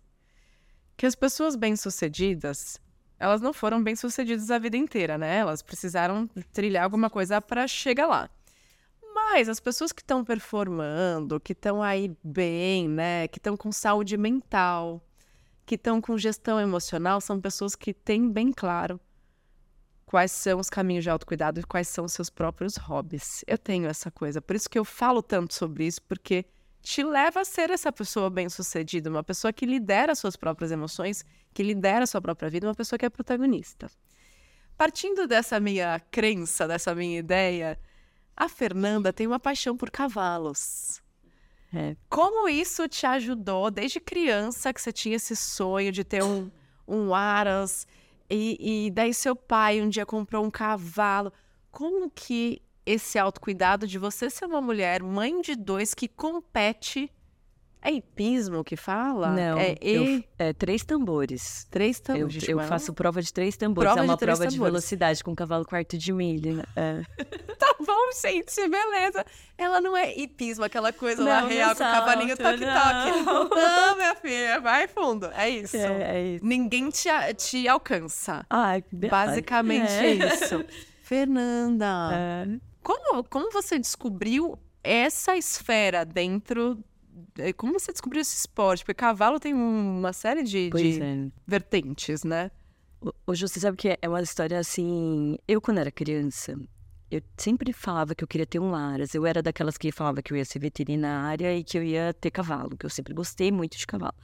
[0.96, 2.80] Que as pessoas bem-sucedidas,
[3.20, 5.40] elas não foram bem-sucedidas a vida inteira, né?
[5.40, 8.30] Elas precisaram trilhar alguma coisa para chegar lá.
[9.48, 13.28] As pessoas que estão performando, que estão aí bem, né?
[13.28, 15.02] Que estão com saúde mental,
[15.66, 19.00] que estão com gestão emocional, são pessoas que têm bem claro
[20.10, 23.46] quais são os caminhos de autocuidado e quais são os seus próprios hobbies.
[23.46, 26.46] Eu tenho essa coisa, por isso que eu falo tanto sobre isso, porque
[26.82, 31.24] te leva a ser essa pessoa bem-sucedida, uma pessoa que lidera suas próprias emoções,
[31.54, 33.88] que lidera sua própria vida, uma pessoa que é protagonista.
[34.76, 37.78] Partindo dessa minha crença, dessa minha ideia,
[38.40, 41.04] a Fernanda tem uma paixão por cavalos.
[41.74, 41.98] É.
[42.10, 46.50] Como isso te ajudou desde criança que você tinha esse sonho de ter um,
[46.88, 47.86] um aras
[48.30, 51.34] e, e daí seu pai um dia comprou um cavalo.
[51.70, 57.12] Como que esse autocuidado de você ser uma mulher, mãe de dois, que compete
[57.82, 59.30] é hipismo que fala?
[59.30, 61.66] Não, é, eu, é três tambores.
[61.72, 62.48] Três tambores.
[62.48, 63.88] Eu, eu faço prova de três tambores.
[63.88, 64.54] Prova é uma de prova tambores.
[64.54, 66.56] de velocidade com cavalo quarto de milha.
[66.56, 66.64] Né?
[66.76, 67.02] É.
[67.56, 69.26] tá bom, gente, beleza.
[69.58, 73.56] Ela não é hipismo, aquela coisa não, lá real com o cavalinho toque-toque.
[73.56, 75.28] Não, minha filha, vai fundo.
[75.28, 75.78] É isso.
[75.78, 76.46] É, é isso.
[76.46, 78.46] Ninguém te, te alcança.
[78.50, 80.64] Ai, Basicamente é, isso.
[81.02, 82.60] Fernanda, é.
[82.84, 86.84] como, como você descobriu essa esfera dentro
[87.58, 88.84] como você descobriu esse esporte?
[88.84, 91.28] Porque cavalo tem uma série de, de é.
[91.46, 92.52] vertentes, né?
[93.26, 95.38] Hoje você sabe que é uma história assim.
[95.48, 96.58] Eu, quando era criança,
[97.10, 99.16] eu sempre falava que eu queria ter um Laras.
[99.16, 102.30] Eu era daquelas que falava que eu ia ser veterinária e que eu ia ter
[102.30, 104.16] cavalo, que eu sempre gostei muito de cavalo.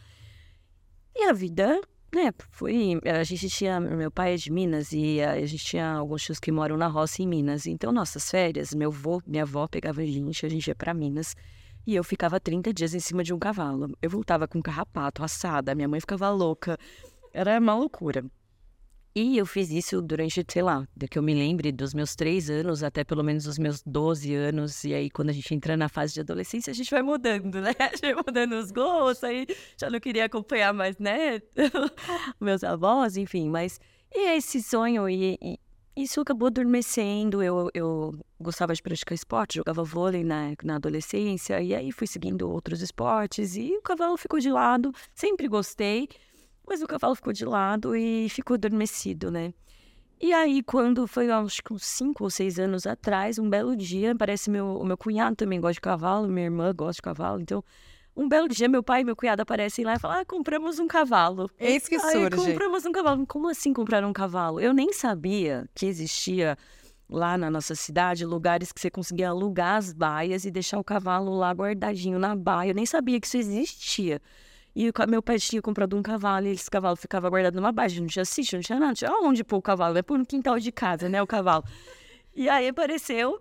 [1.15, 1.81] E a vida,
[2.13, 2.99] né, foi.
[3.05, 3.79] A gente tinha.
[3.79, 6.87] Meu pai é de Minas e a, a gente tinha alguns tios que moram na
[6.87, 7.65] roça em Minas.
[7.65, 11.35] Então, nossas férias, meu avô, minha avó pegava a gente, a gente ia para Minas.
[11.86, 13.95] E eu ficava 30 dias em cima de um cavalo.
[14.01, 16.77] Eu voltava com carrapato, assada, minha mãe ficava louca.
[17.33, 18.25] Era uma loucura.
[19.17, 22.49] E eu fiz isso durante, sei lá, de que eu me lembre, dos meus três
[22.49, 24.83] anos até pelo menos os meus 12 anos.
[24.83, 27.71] E aí, quando a gente entra na fase de adolescência, a gente vai mudando, né?
[27.79, 29.47] A gente vai mudando os gostos, aí
[29.79, 31.41] já não queria acompanhar mais, né?
[32.41, 33.47] meus avós, enfim.
[33.47, 33.79] Mas
[34.13, 35.59] e esse sonho, e, e,
[35.95, 37.41] isso acabou adormecendo.
[37.41, 42.49] Eu, eu gostava de praticar esporte, jogava vôlei na, na adolescência, e aí fui seguindo
[42.49, 44.91] outros esportes, e o cavalo ficou de lado.
[45.13, 46.07] Sempre gostei,
[46.67, 49.53] mas o cavalo ficou de lado e ficou adormecido, né?
[50.19, 54.15] E aí, quando foi, acho que uns 5 ou 6 anos atrás, um belo dia,
[54.15, 57.63] parece meu, meu cunhado também gosta de cavalo, minha irmã gosta de cavalo, então
[58.16, 60.88] um belo dia, meu pai e meu cunhado aparecem lá e falam: Ah, compramos um
[60.88, 61.49] cavalo.
[61.59, 62.36] Eis que surge.
[62.36, 63.26] compramos um cavalo.
[63.28, 64.59] Como assim comprar um cavalo?
[64.59, 66.57] Eu nem sabia que existia
[67.09, 71.36] lá na nossa cidade lugares que você conseguia alugar as baias e deixar o cavalo
[71.36, 72.70] lá guardadinho na baia.
[72.70, 74.22] Eu nem sabia que isso existia.
[74.76, 77.99] E meu pai tinha comprado um cavalo e esse cavalo ficava guardado numa baia.
[77.99, 78.88] Não tinha sítio, não tinha nada.
[78.89, 79.97] Não tinha onde pôr o cavalo.
[79.97, 81.22] É por no quintal de casa, né?
[81.22, 81.63] O cavalo.
[82.34, 83.39] E aí apareceu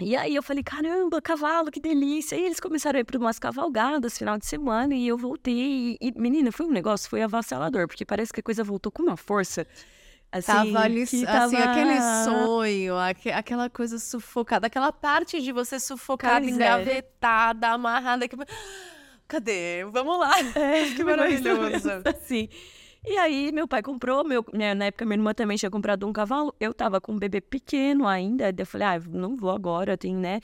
[0.00, 2.34] e aí eu falei, caramba, cavalo, que delícia.
[2.34, 5.96] E eles começaram a ir para umas cavalgadas final de semana e eu voltei.
[6.00, 9.04] E, e, menina, foi um negócio, foi avassalador, porque parece que a coisa voltou com
[9.04, 9.66] uma força.
[10.32, 11.56] Assim, tava ali, assim, tava...
[11.56, 12.94] aquele sonho,
[13.32, 16.48] aquela coisa sufocada, aquela parte de você sufocada, é.
[16.48, 18.26] engavetada, amarrada.
[18.26, 18.36] Que...
[19.28, 19.84] Cadê?
[19.84, 20.32] Vamos lá.
[20.56, 21.88] É, que maravilhoso.
[22.04, 22.48] Assim.
[23.06, 26.12] E aí, meu pai comprou, meu, né, na época minha irmã também tinha comprado um
[26.12, 26.54] cavalo.
[26.58, 28.52] Eu tava com um bebê pequeno ainda.
[28.56, 30.40] eu falei, ah, não vou agora, tem, né?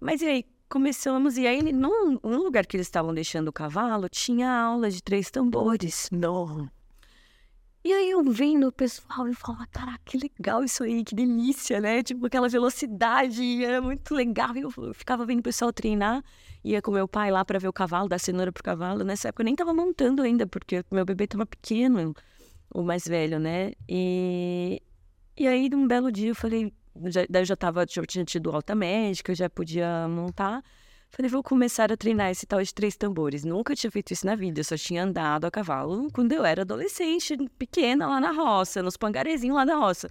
[0.00, 1.36] Mas e aí, começamos.
[1.36, 5.30] E aí, num, num lugar que eles estavam deixando o cavalo, tinha aula de três
[5.30, 6.08] tambores.
[6.10, 6.68] Não.
[7.84, 11.80] E aí eu vendo o pessoal e falava, caraca, que legal isso aí, que delícia,
[11.80, 12.02] né?
[12.02, 14.56] Tipo, aquela velocidade, era muito legal.
[14.56, 16.22] E eu ficava vendo o pessoal treinar,
[16.64, 19.04] ia com meu pai lá para ver o cavalo, dar cenoura pro cavalo.
[19.04, 22.14] Nessa época eu nem tava montando ainda, porque meu bebê tava pequeno,
[22.72, 23.72] o mais velho, né?
[23.88, 24.80] E,
[25.36, 26.72] e aí, num belo dia, eu falei,
[27.06, 30.62] já, daí eu já tava, já tinha tido alta médica, eu já podia montar.
[31.10, 33.44] Falei, vou começar a treinar esse tal de três tambores.
[33.44, 36.62] Nunca tinha feito isso na vida, eu só tinha andado a cavalo quando eu era
[36.62, 40.08] adolescente, pequena lá na roça, nos pangarezinhos lá da roça.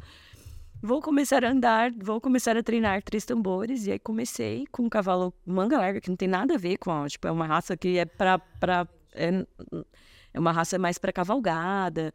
[0.84, 3.86] Vou começar a andar, vou começar a treinar três tambores.
[3.86, 7.06] E aí comecei com um cavalo manga larga, que não tem nada a ver com,
[7.08, 8.40] tipo, é uma raça que é pra.
[8.40, 9.46] pra é,
[10.34, 12.12] é uma raça mais para cavalgada.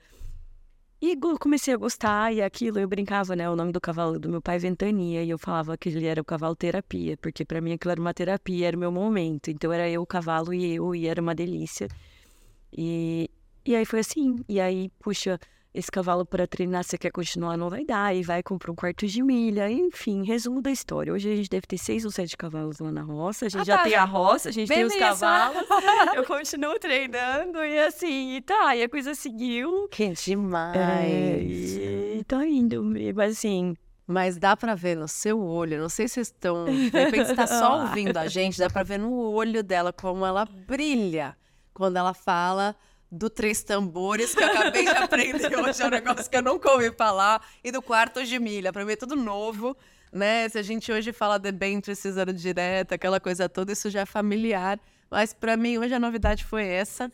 [1.01, 3.49] E comecei a gostar, e aquilo eu brincava, né?
[3.49, 6.25] O nome do cavalo do meu pai, Ventania, e eu falava que ele era o
[6.25, 9.49] cavalo terapia, porque para mim aquilo era uma terapia, era o meu momento.
[9.51, 11.87] Então era eu, o cavalo e eu, e era uma delícia.
[12.73, 13.31] E,
[13.65, 14.37] e aí foi assim.
[14.49, 15.39] E aí, puxa,
[15.77, 19.07] esse cavalo para treinar, você quer continuar, não vai dar, e vai comprar um quarto
[19.07, 21.13] de milha, enfim, resumo da história.
[21.13, 23.65] Hoje a gente deve ter seis ou sete cavalos lá na roça, a gente ah,
[23.65, 23.85] já tá.
[23.85, 24.95] tem a roça, a gente Beleza.
[24.95, 25.67] tem os cavalos,
[26.17, 29.87] eu continuo treinando, e assim, e tá, e a coisa seguiu.
[29.91, 31.77] Que demais!
[31.77, 32.83] É, e tá indo,
[33.15, 36.65] mas assim, mas dá para ver no seu olho, não sei se vocês estão.
[36.65, 40.25] De repente você tá só ouvindo a gente, dá para ver no olho dela como
[40.25, 41.37] ela brilha
[41.75, 42.75] quando ela fala
[43.11, 46.71] do Três Tambores, que eu acabei de aprender hoje, é um negócio que eu nunca
[46.71, 48.73] ouvi falar, e do Quarto de Milha.
[48.73, 49.77] Para mim é tudo novo,
[50.13, 50.49] né?
[50.49, 54.07] Se a gente hoje fala de bem precisando direto, aquela coisa toda, isso já é
[54.07, 54.81] familiar.
[55.11, 57.11] Mas para mim hoje a novidade foi essa.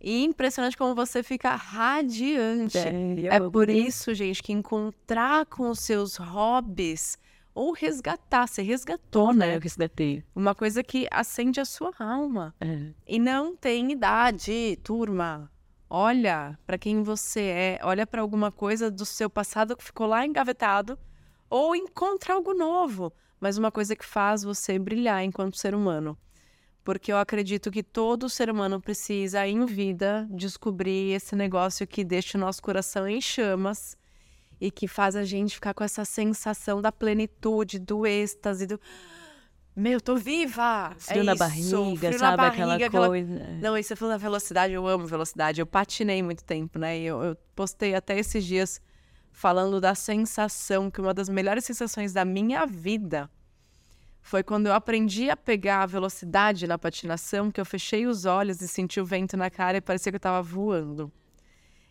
[0.00, 2.78] E impressionante como você fica radiante.
[2.78, 7.18] É, é por isso, gente, que encontrar com os seus hobbies
[7.54, 9.56] ou resgatar, você resgatou, né?
[9.56, 10.24] Eu resgatei.
[10.34, 12.54] Uma coisa que acende a sua alma.
[12.60, 12.90] É.
[13.06, 15.50] E não tem idade, turma.
[15.88, 20.26] Olha para quem você é, olha para alguma coisa do seu passado que ficou lá
[20.26, 20.98] engavetado
[21.48, 26.18] ou encontra algo novo, mas uma coisa que faz você brilhar enquanto ser humano
[26.84, 32.36] porque eu acredito que todo ser humano precisa, em vida, descobrir esse negócio que deixa
[32.36, 33.96] o nosso coração em chamas
[34.64, 38.80] e que faz a gente ficar com essa sensação da plenitude, do êxtase, do.
[39.76, 40.94] Meu, tô viva!
[40.96, 42.30] Frio é na isso, barriga, frio sabe?
[42.30, 43.34] Na barriga, aquela coisa.
[43.34, 43.58] Aquela...
[43.58, 45.60] Não, e você falou da velocidade, eu amo velocidade.
[45.60, 46.98] Eu patinei muito tempo, né?
[46.98, 48.80] Eu, eu postei até esses dias
[49.30, 53.28] falando da sensação, que uma das melhores sensações da minha vida
[54.22, 58.62] foi quando eu aprendi a pegar a velocidade na patinação, que eu fechei os olhos
[58.62, 61.12] e senti o vento na cara e parecia que eu estava voando.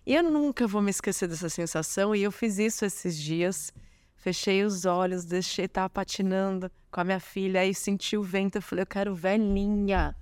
[0.06, 3.74] E eu nunca vou me esquecer dessa sensação, e eu fiz isso esses dias.
[4.16, 8.62] Fechei os olhos, deixei estar patinando com a minha filha, aí senti o vento, eu
[8.62, 10.16] falei, eu quero velhinha.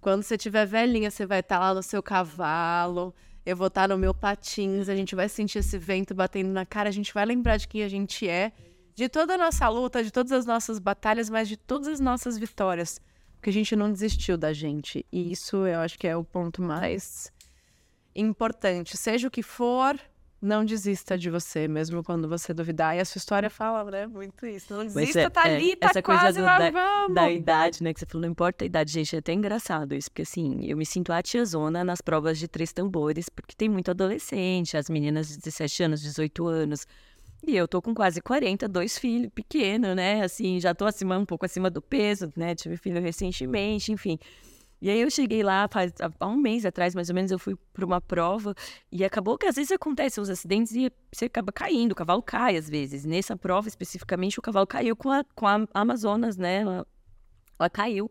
[0.00, 3.98] Quando você tiver velhinha, você vai estar lá no seu cavalo, eu vou estar no
[3.98, 7.56] meu patins, a gente vai sentir esse vento batendo na cara, a gente vai lembrar
[7.56, 8.52] de quem a gente é
[8.94, 12.36] de toda a nossa luta, de todas as nossas batalhas, mas de todas as nossas
[12.36, 13.00] vitórias.
[13.36, 15.06] Porque a gente não desistiu da gente.
[15.10, 17.32] E isso eu acho que é o ponto mais
[18.14, 18.96] importante.
[18.96, 19.98] Seja o que for,
[20.40, 22.96] não desista de você, mesmo quando você duvidar.
[22.96, 24.72] E a sua história fala, né, muito isso.
[24.72, 27.14] Não desista, é, tá ali, é, tá essa quase, coisa do, da, vamos.
[27.14, 28.92] da idade, né, que você falou, não importa a idade.
[28.92, 32.48] Gente, é até engraçado isso, porque assim, eu me sinto a tiazona nas provas de
[32.48, 36.86] três tambores, porque tem muito adolescente, as meninas de 17 anos, 18 anos,
[37.46, 40.22] e eu tô com quase 40, dois filhos pequenos, né?
[40.22, 42.54] Assim, já tô acima, um pouco acima do peso, né?
[42.54, 44.18] Tive filho recentemente, enfim.
[44.80, 47.54] E aí eu cheguei lá faz, há um mês atrás, mais ou menos, eu fui
[47.72, 48.54] para uma prova
[48.90, 52.56] e acabou que às vezes acontecem os acidentes e você acaba caindo, o cavalo cai
[52.56, 53.04] às vezes.
[53.04, 56.62] Nessa prova especificamente, o cavalo caiu com a, com a Amazonas, né?
[56.62, 56.86] Ela,
[57.58, 58.10] ela caiu.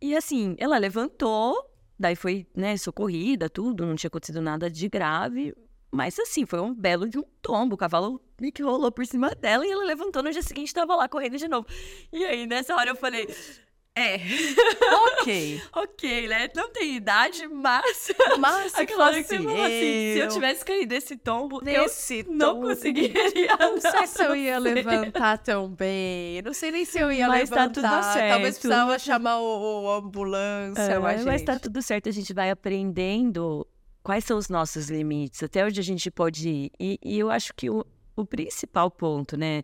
[0.00, 5.54] E assim, ela levantou, daí foi, né, socorrida, tudo, não tinha acontecido nada de grave,
[5.90, 7.74] mas assim, foi um belo de um tombo.
[7.74, 8.20] O cavalo
[8.52, 11.46] que rolou por cima dela e ela levantou no dia seguinte estava lá correndo de
[11.46, 11.66] novo.
[12.12, 13.28] E aí, nessa hora eu falei.
[13.96, 14.16] É.
[14.92, 15.62] Ok.
[15.72, 16.48] ok, né?
[16.54, 18.10] Não tem idade, mas.
[18.40, 22.32] Mas aquela hora que você falou assim: se eu tivesse caído desse tombo, Nesse eu
[22.32, 23.56] não conseguiria.
[23.56, 26.42] Não sei se eu ia levantar tão bem.
[26.42, 27.82] Não sei nem se eu ia mas levantar.
[27.82, 28.30] Tá tudo certo.
[28.32, 30.82] Talvez precisava chamar o, o ambulância.
[30.82, 33.64] É, mas, mas tá tudo certo, a gente vai aprendendo
[34.02, 36.70] quais são os nossos limites, até onde a gente pode ir.
[36.78, 37.84] E, e eu acho que o,
[38.16, 39.62] o, principal ponto, né?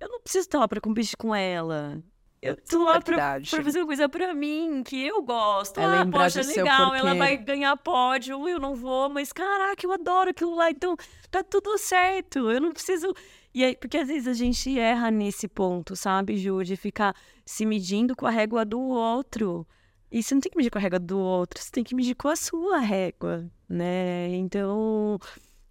[0.00, 2.02] Eu não preciso estar lá para competir com ela.
[2.42, 5.78] Eu tô lá pra, pra, fazer uma coisa pra mim, que eu gosto.
[5.78, 10.30] É ah, poxa, legal, ela vai ganhar pódio, eu não vou, mas caraca, eu adoro
[10.30, 10.96] aquilo lá, então
[11.30, 12.50] tá tudo certo.
[12.50, 13.14] Eu não preciso.
[13.52, 17.14] E aí, porque às vezes a gente erra nesse ponto, sabe, Ju, de ficar
[17.44, 19.66] se medindo com a régua do outro.
[20.10, 22.14] E você não tem que medir com a régua do outro, você tem que medir
[22.14, 24.28] com a sua régua, né?
[24.34, 25.18] Então,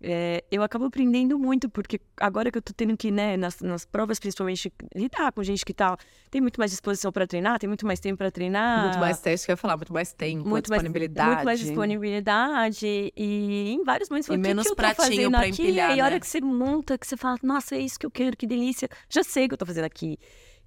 [0.02, 3.86] é, eu acabo aprendendo muito, porque agora que eu tô tendo que, né, nas, nas
[3.86, 5.98] provas, principalmente, lidar com gente que tá,
[6.32, 8.84] tem muito mais disposição para treinar, tem muito mais tempo para treinar.
[8.84, 11.28] Muito mais tempo, que eu ia falar, muito mais tempo, muito disponibilidade.
[11.28, 13.14] Mais, muito mais disponibilidade.
[13.16, 15.50] E em vários momentos, e menos que pratinho pra aqui?
[15.50, 16.20] empilhar, E a hora né?
[16.20, 18.88] que você monta, que você fala, nossa, é isso que eu quero, que delícia.
[19.10, 20.18] Já sei o que eu tô fazendo aqui.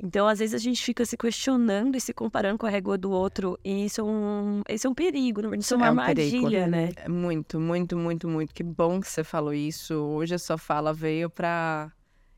[0.02, 3.10] Então, às vezes, a gente fica se questionando e se comparando com a régua do
[3.10, 3.56] outro.
[3.64, 6.70] E isso é um, isso é um perigo, isso é uma é um armadilha, perigo,
[6.70, 6.92] né?
[6.96, 8.52] É muito, muito, muito, muito.
[8.52, 9.94] Que bom que você falou isso.
[9.94, 11.92] Hoje a sua fala veio para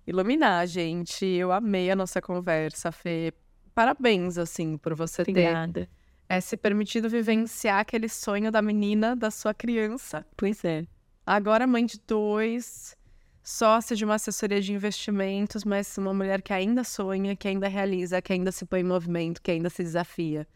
[0.07, 1.25] iluminar a gente.
[1.25, 3.33] Eu amei a nossa conversa, Fê.
[3.75, 5.87] Parabéns, assim, por você Obrigada.
[5.87, 5.91] ter
[6.29, 10.27] é, se permitido vivenciar aquele sonho da menina, da sua criança.
[10.37, 10.85] Pois é.
[11.27, 12.97] Agora, mãe de dois
[13.45, 18.23] sócia de uma assessoria de investimentos, mas uma mulher que ainda sonha, que ainda realiza,
[18.23, 20.49] que ainda se põe em movimento, que ainda se desafia.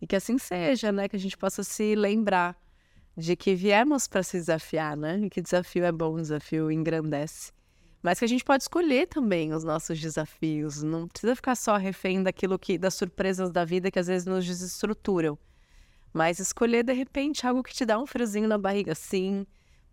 [0.00, 1.08] E que assim seja, né?
[1.08, 2.56] Que a gente possa se lembrar
[3.16, 5.18] de que viemos para se desafiar, né?
[5.18, 7.50] E que desafio é bom, desafio engrandece.
[8.00, 10.82] Mas que a gente pode escolher também os nossos desafios.
[10.82, 14.46] Não precisa ficar só refém daquilo que, das surpresas da vida que às vezes nos
[14.46, 15.36] desestruturam.
[16.12, 19.44] Mas escolher, de repente, algo que te dá um friozinho na barriga, sim,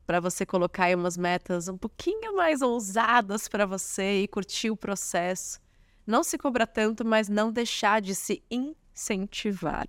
[0.05, 4.77] para você colocar aí umas metas um pouquinho mais ousadas para você e curtir o
[4.77, 5.59] processo.
[6.05, 9.87] Não se cobrar tanto, mas não deixar de se incentivar.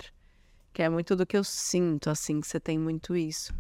[0.72, 3.52] Que é muito do que eu sinto, assim, que você tem muito isso.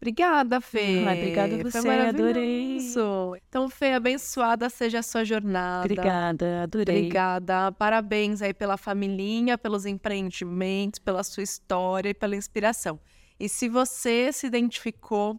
[0.00, 1.04] Obrigada, Fê.
[1.04, 2.78] Ai, obrigada a você, adorei.
[3.48, 5.86] Então, Fê, abençoada seja a sua jornada.
[5.86, 6.98] Obrigada, adorei.
[6.98, 7.72] Obrigada.
[7.72, 13.00] Parabéns aí pela família, pelos empreendimentos, pela sua história e pela inspiração.
[13.40, 15.38] E se você se identificou,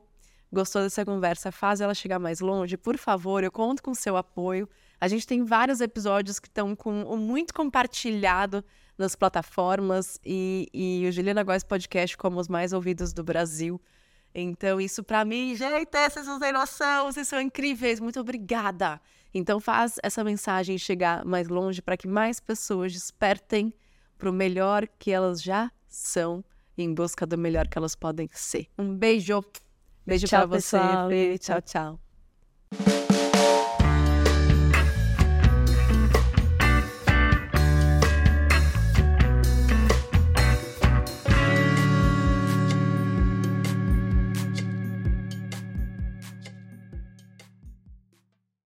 [0.52, 4.68] gostou dessa conversa, faz ela chegar mais longe, por favor, eu conto com seu apoio.
[5.00, 8.64] A gente tem vários episódios que estão com muito compartilhado
[8.98, 13.80] nas plataformas e, e o Juliana Góes Podcast como os mais ouvidos do Brasil.
[14.36, 19.02] Então, isso para mim, gente, vocês não têm noção, vocês são incríveis, muito obrigada.
[19.34, 23.74] Então, faz essa mensagem chegar mais longe para que mais pessoas despertem
[24.18, 26.44] para o melhor que elas já são
[26.78, 28.68] em busca do melhor que elas podem ser.
[28.78, 29.44] Um beijo.
[30.10, 30.78] Beijo para você.
[31.40, 32.99] Tchau, tchau.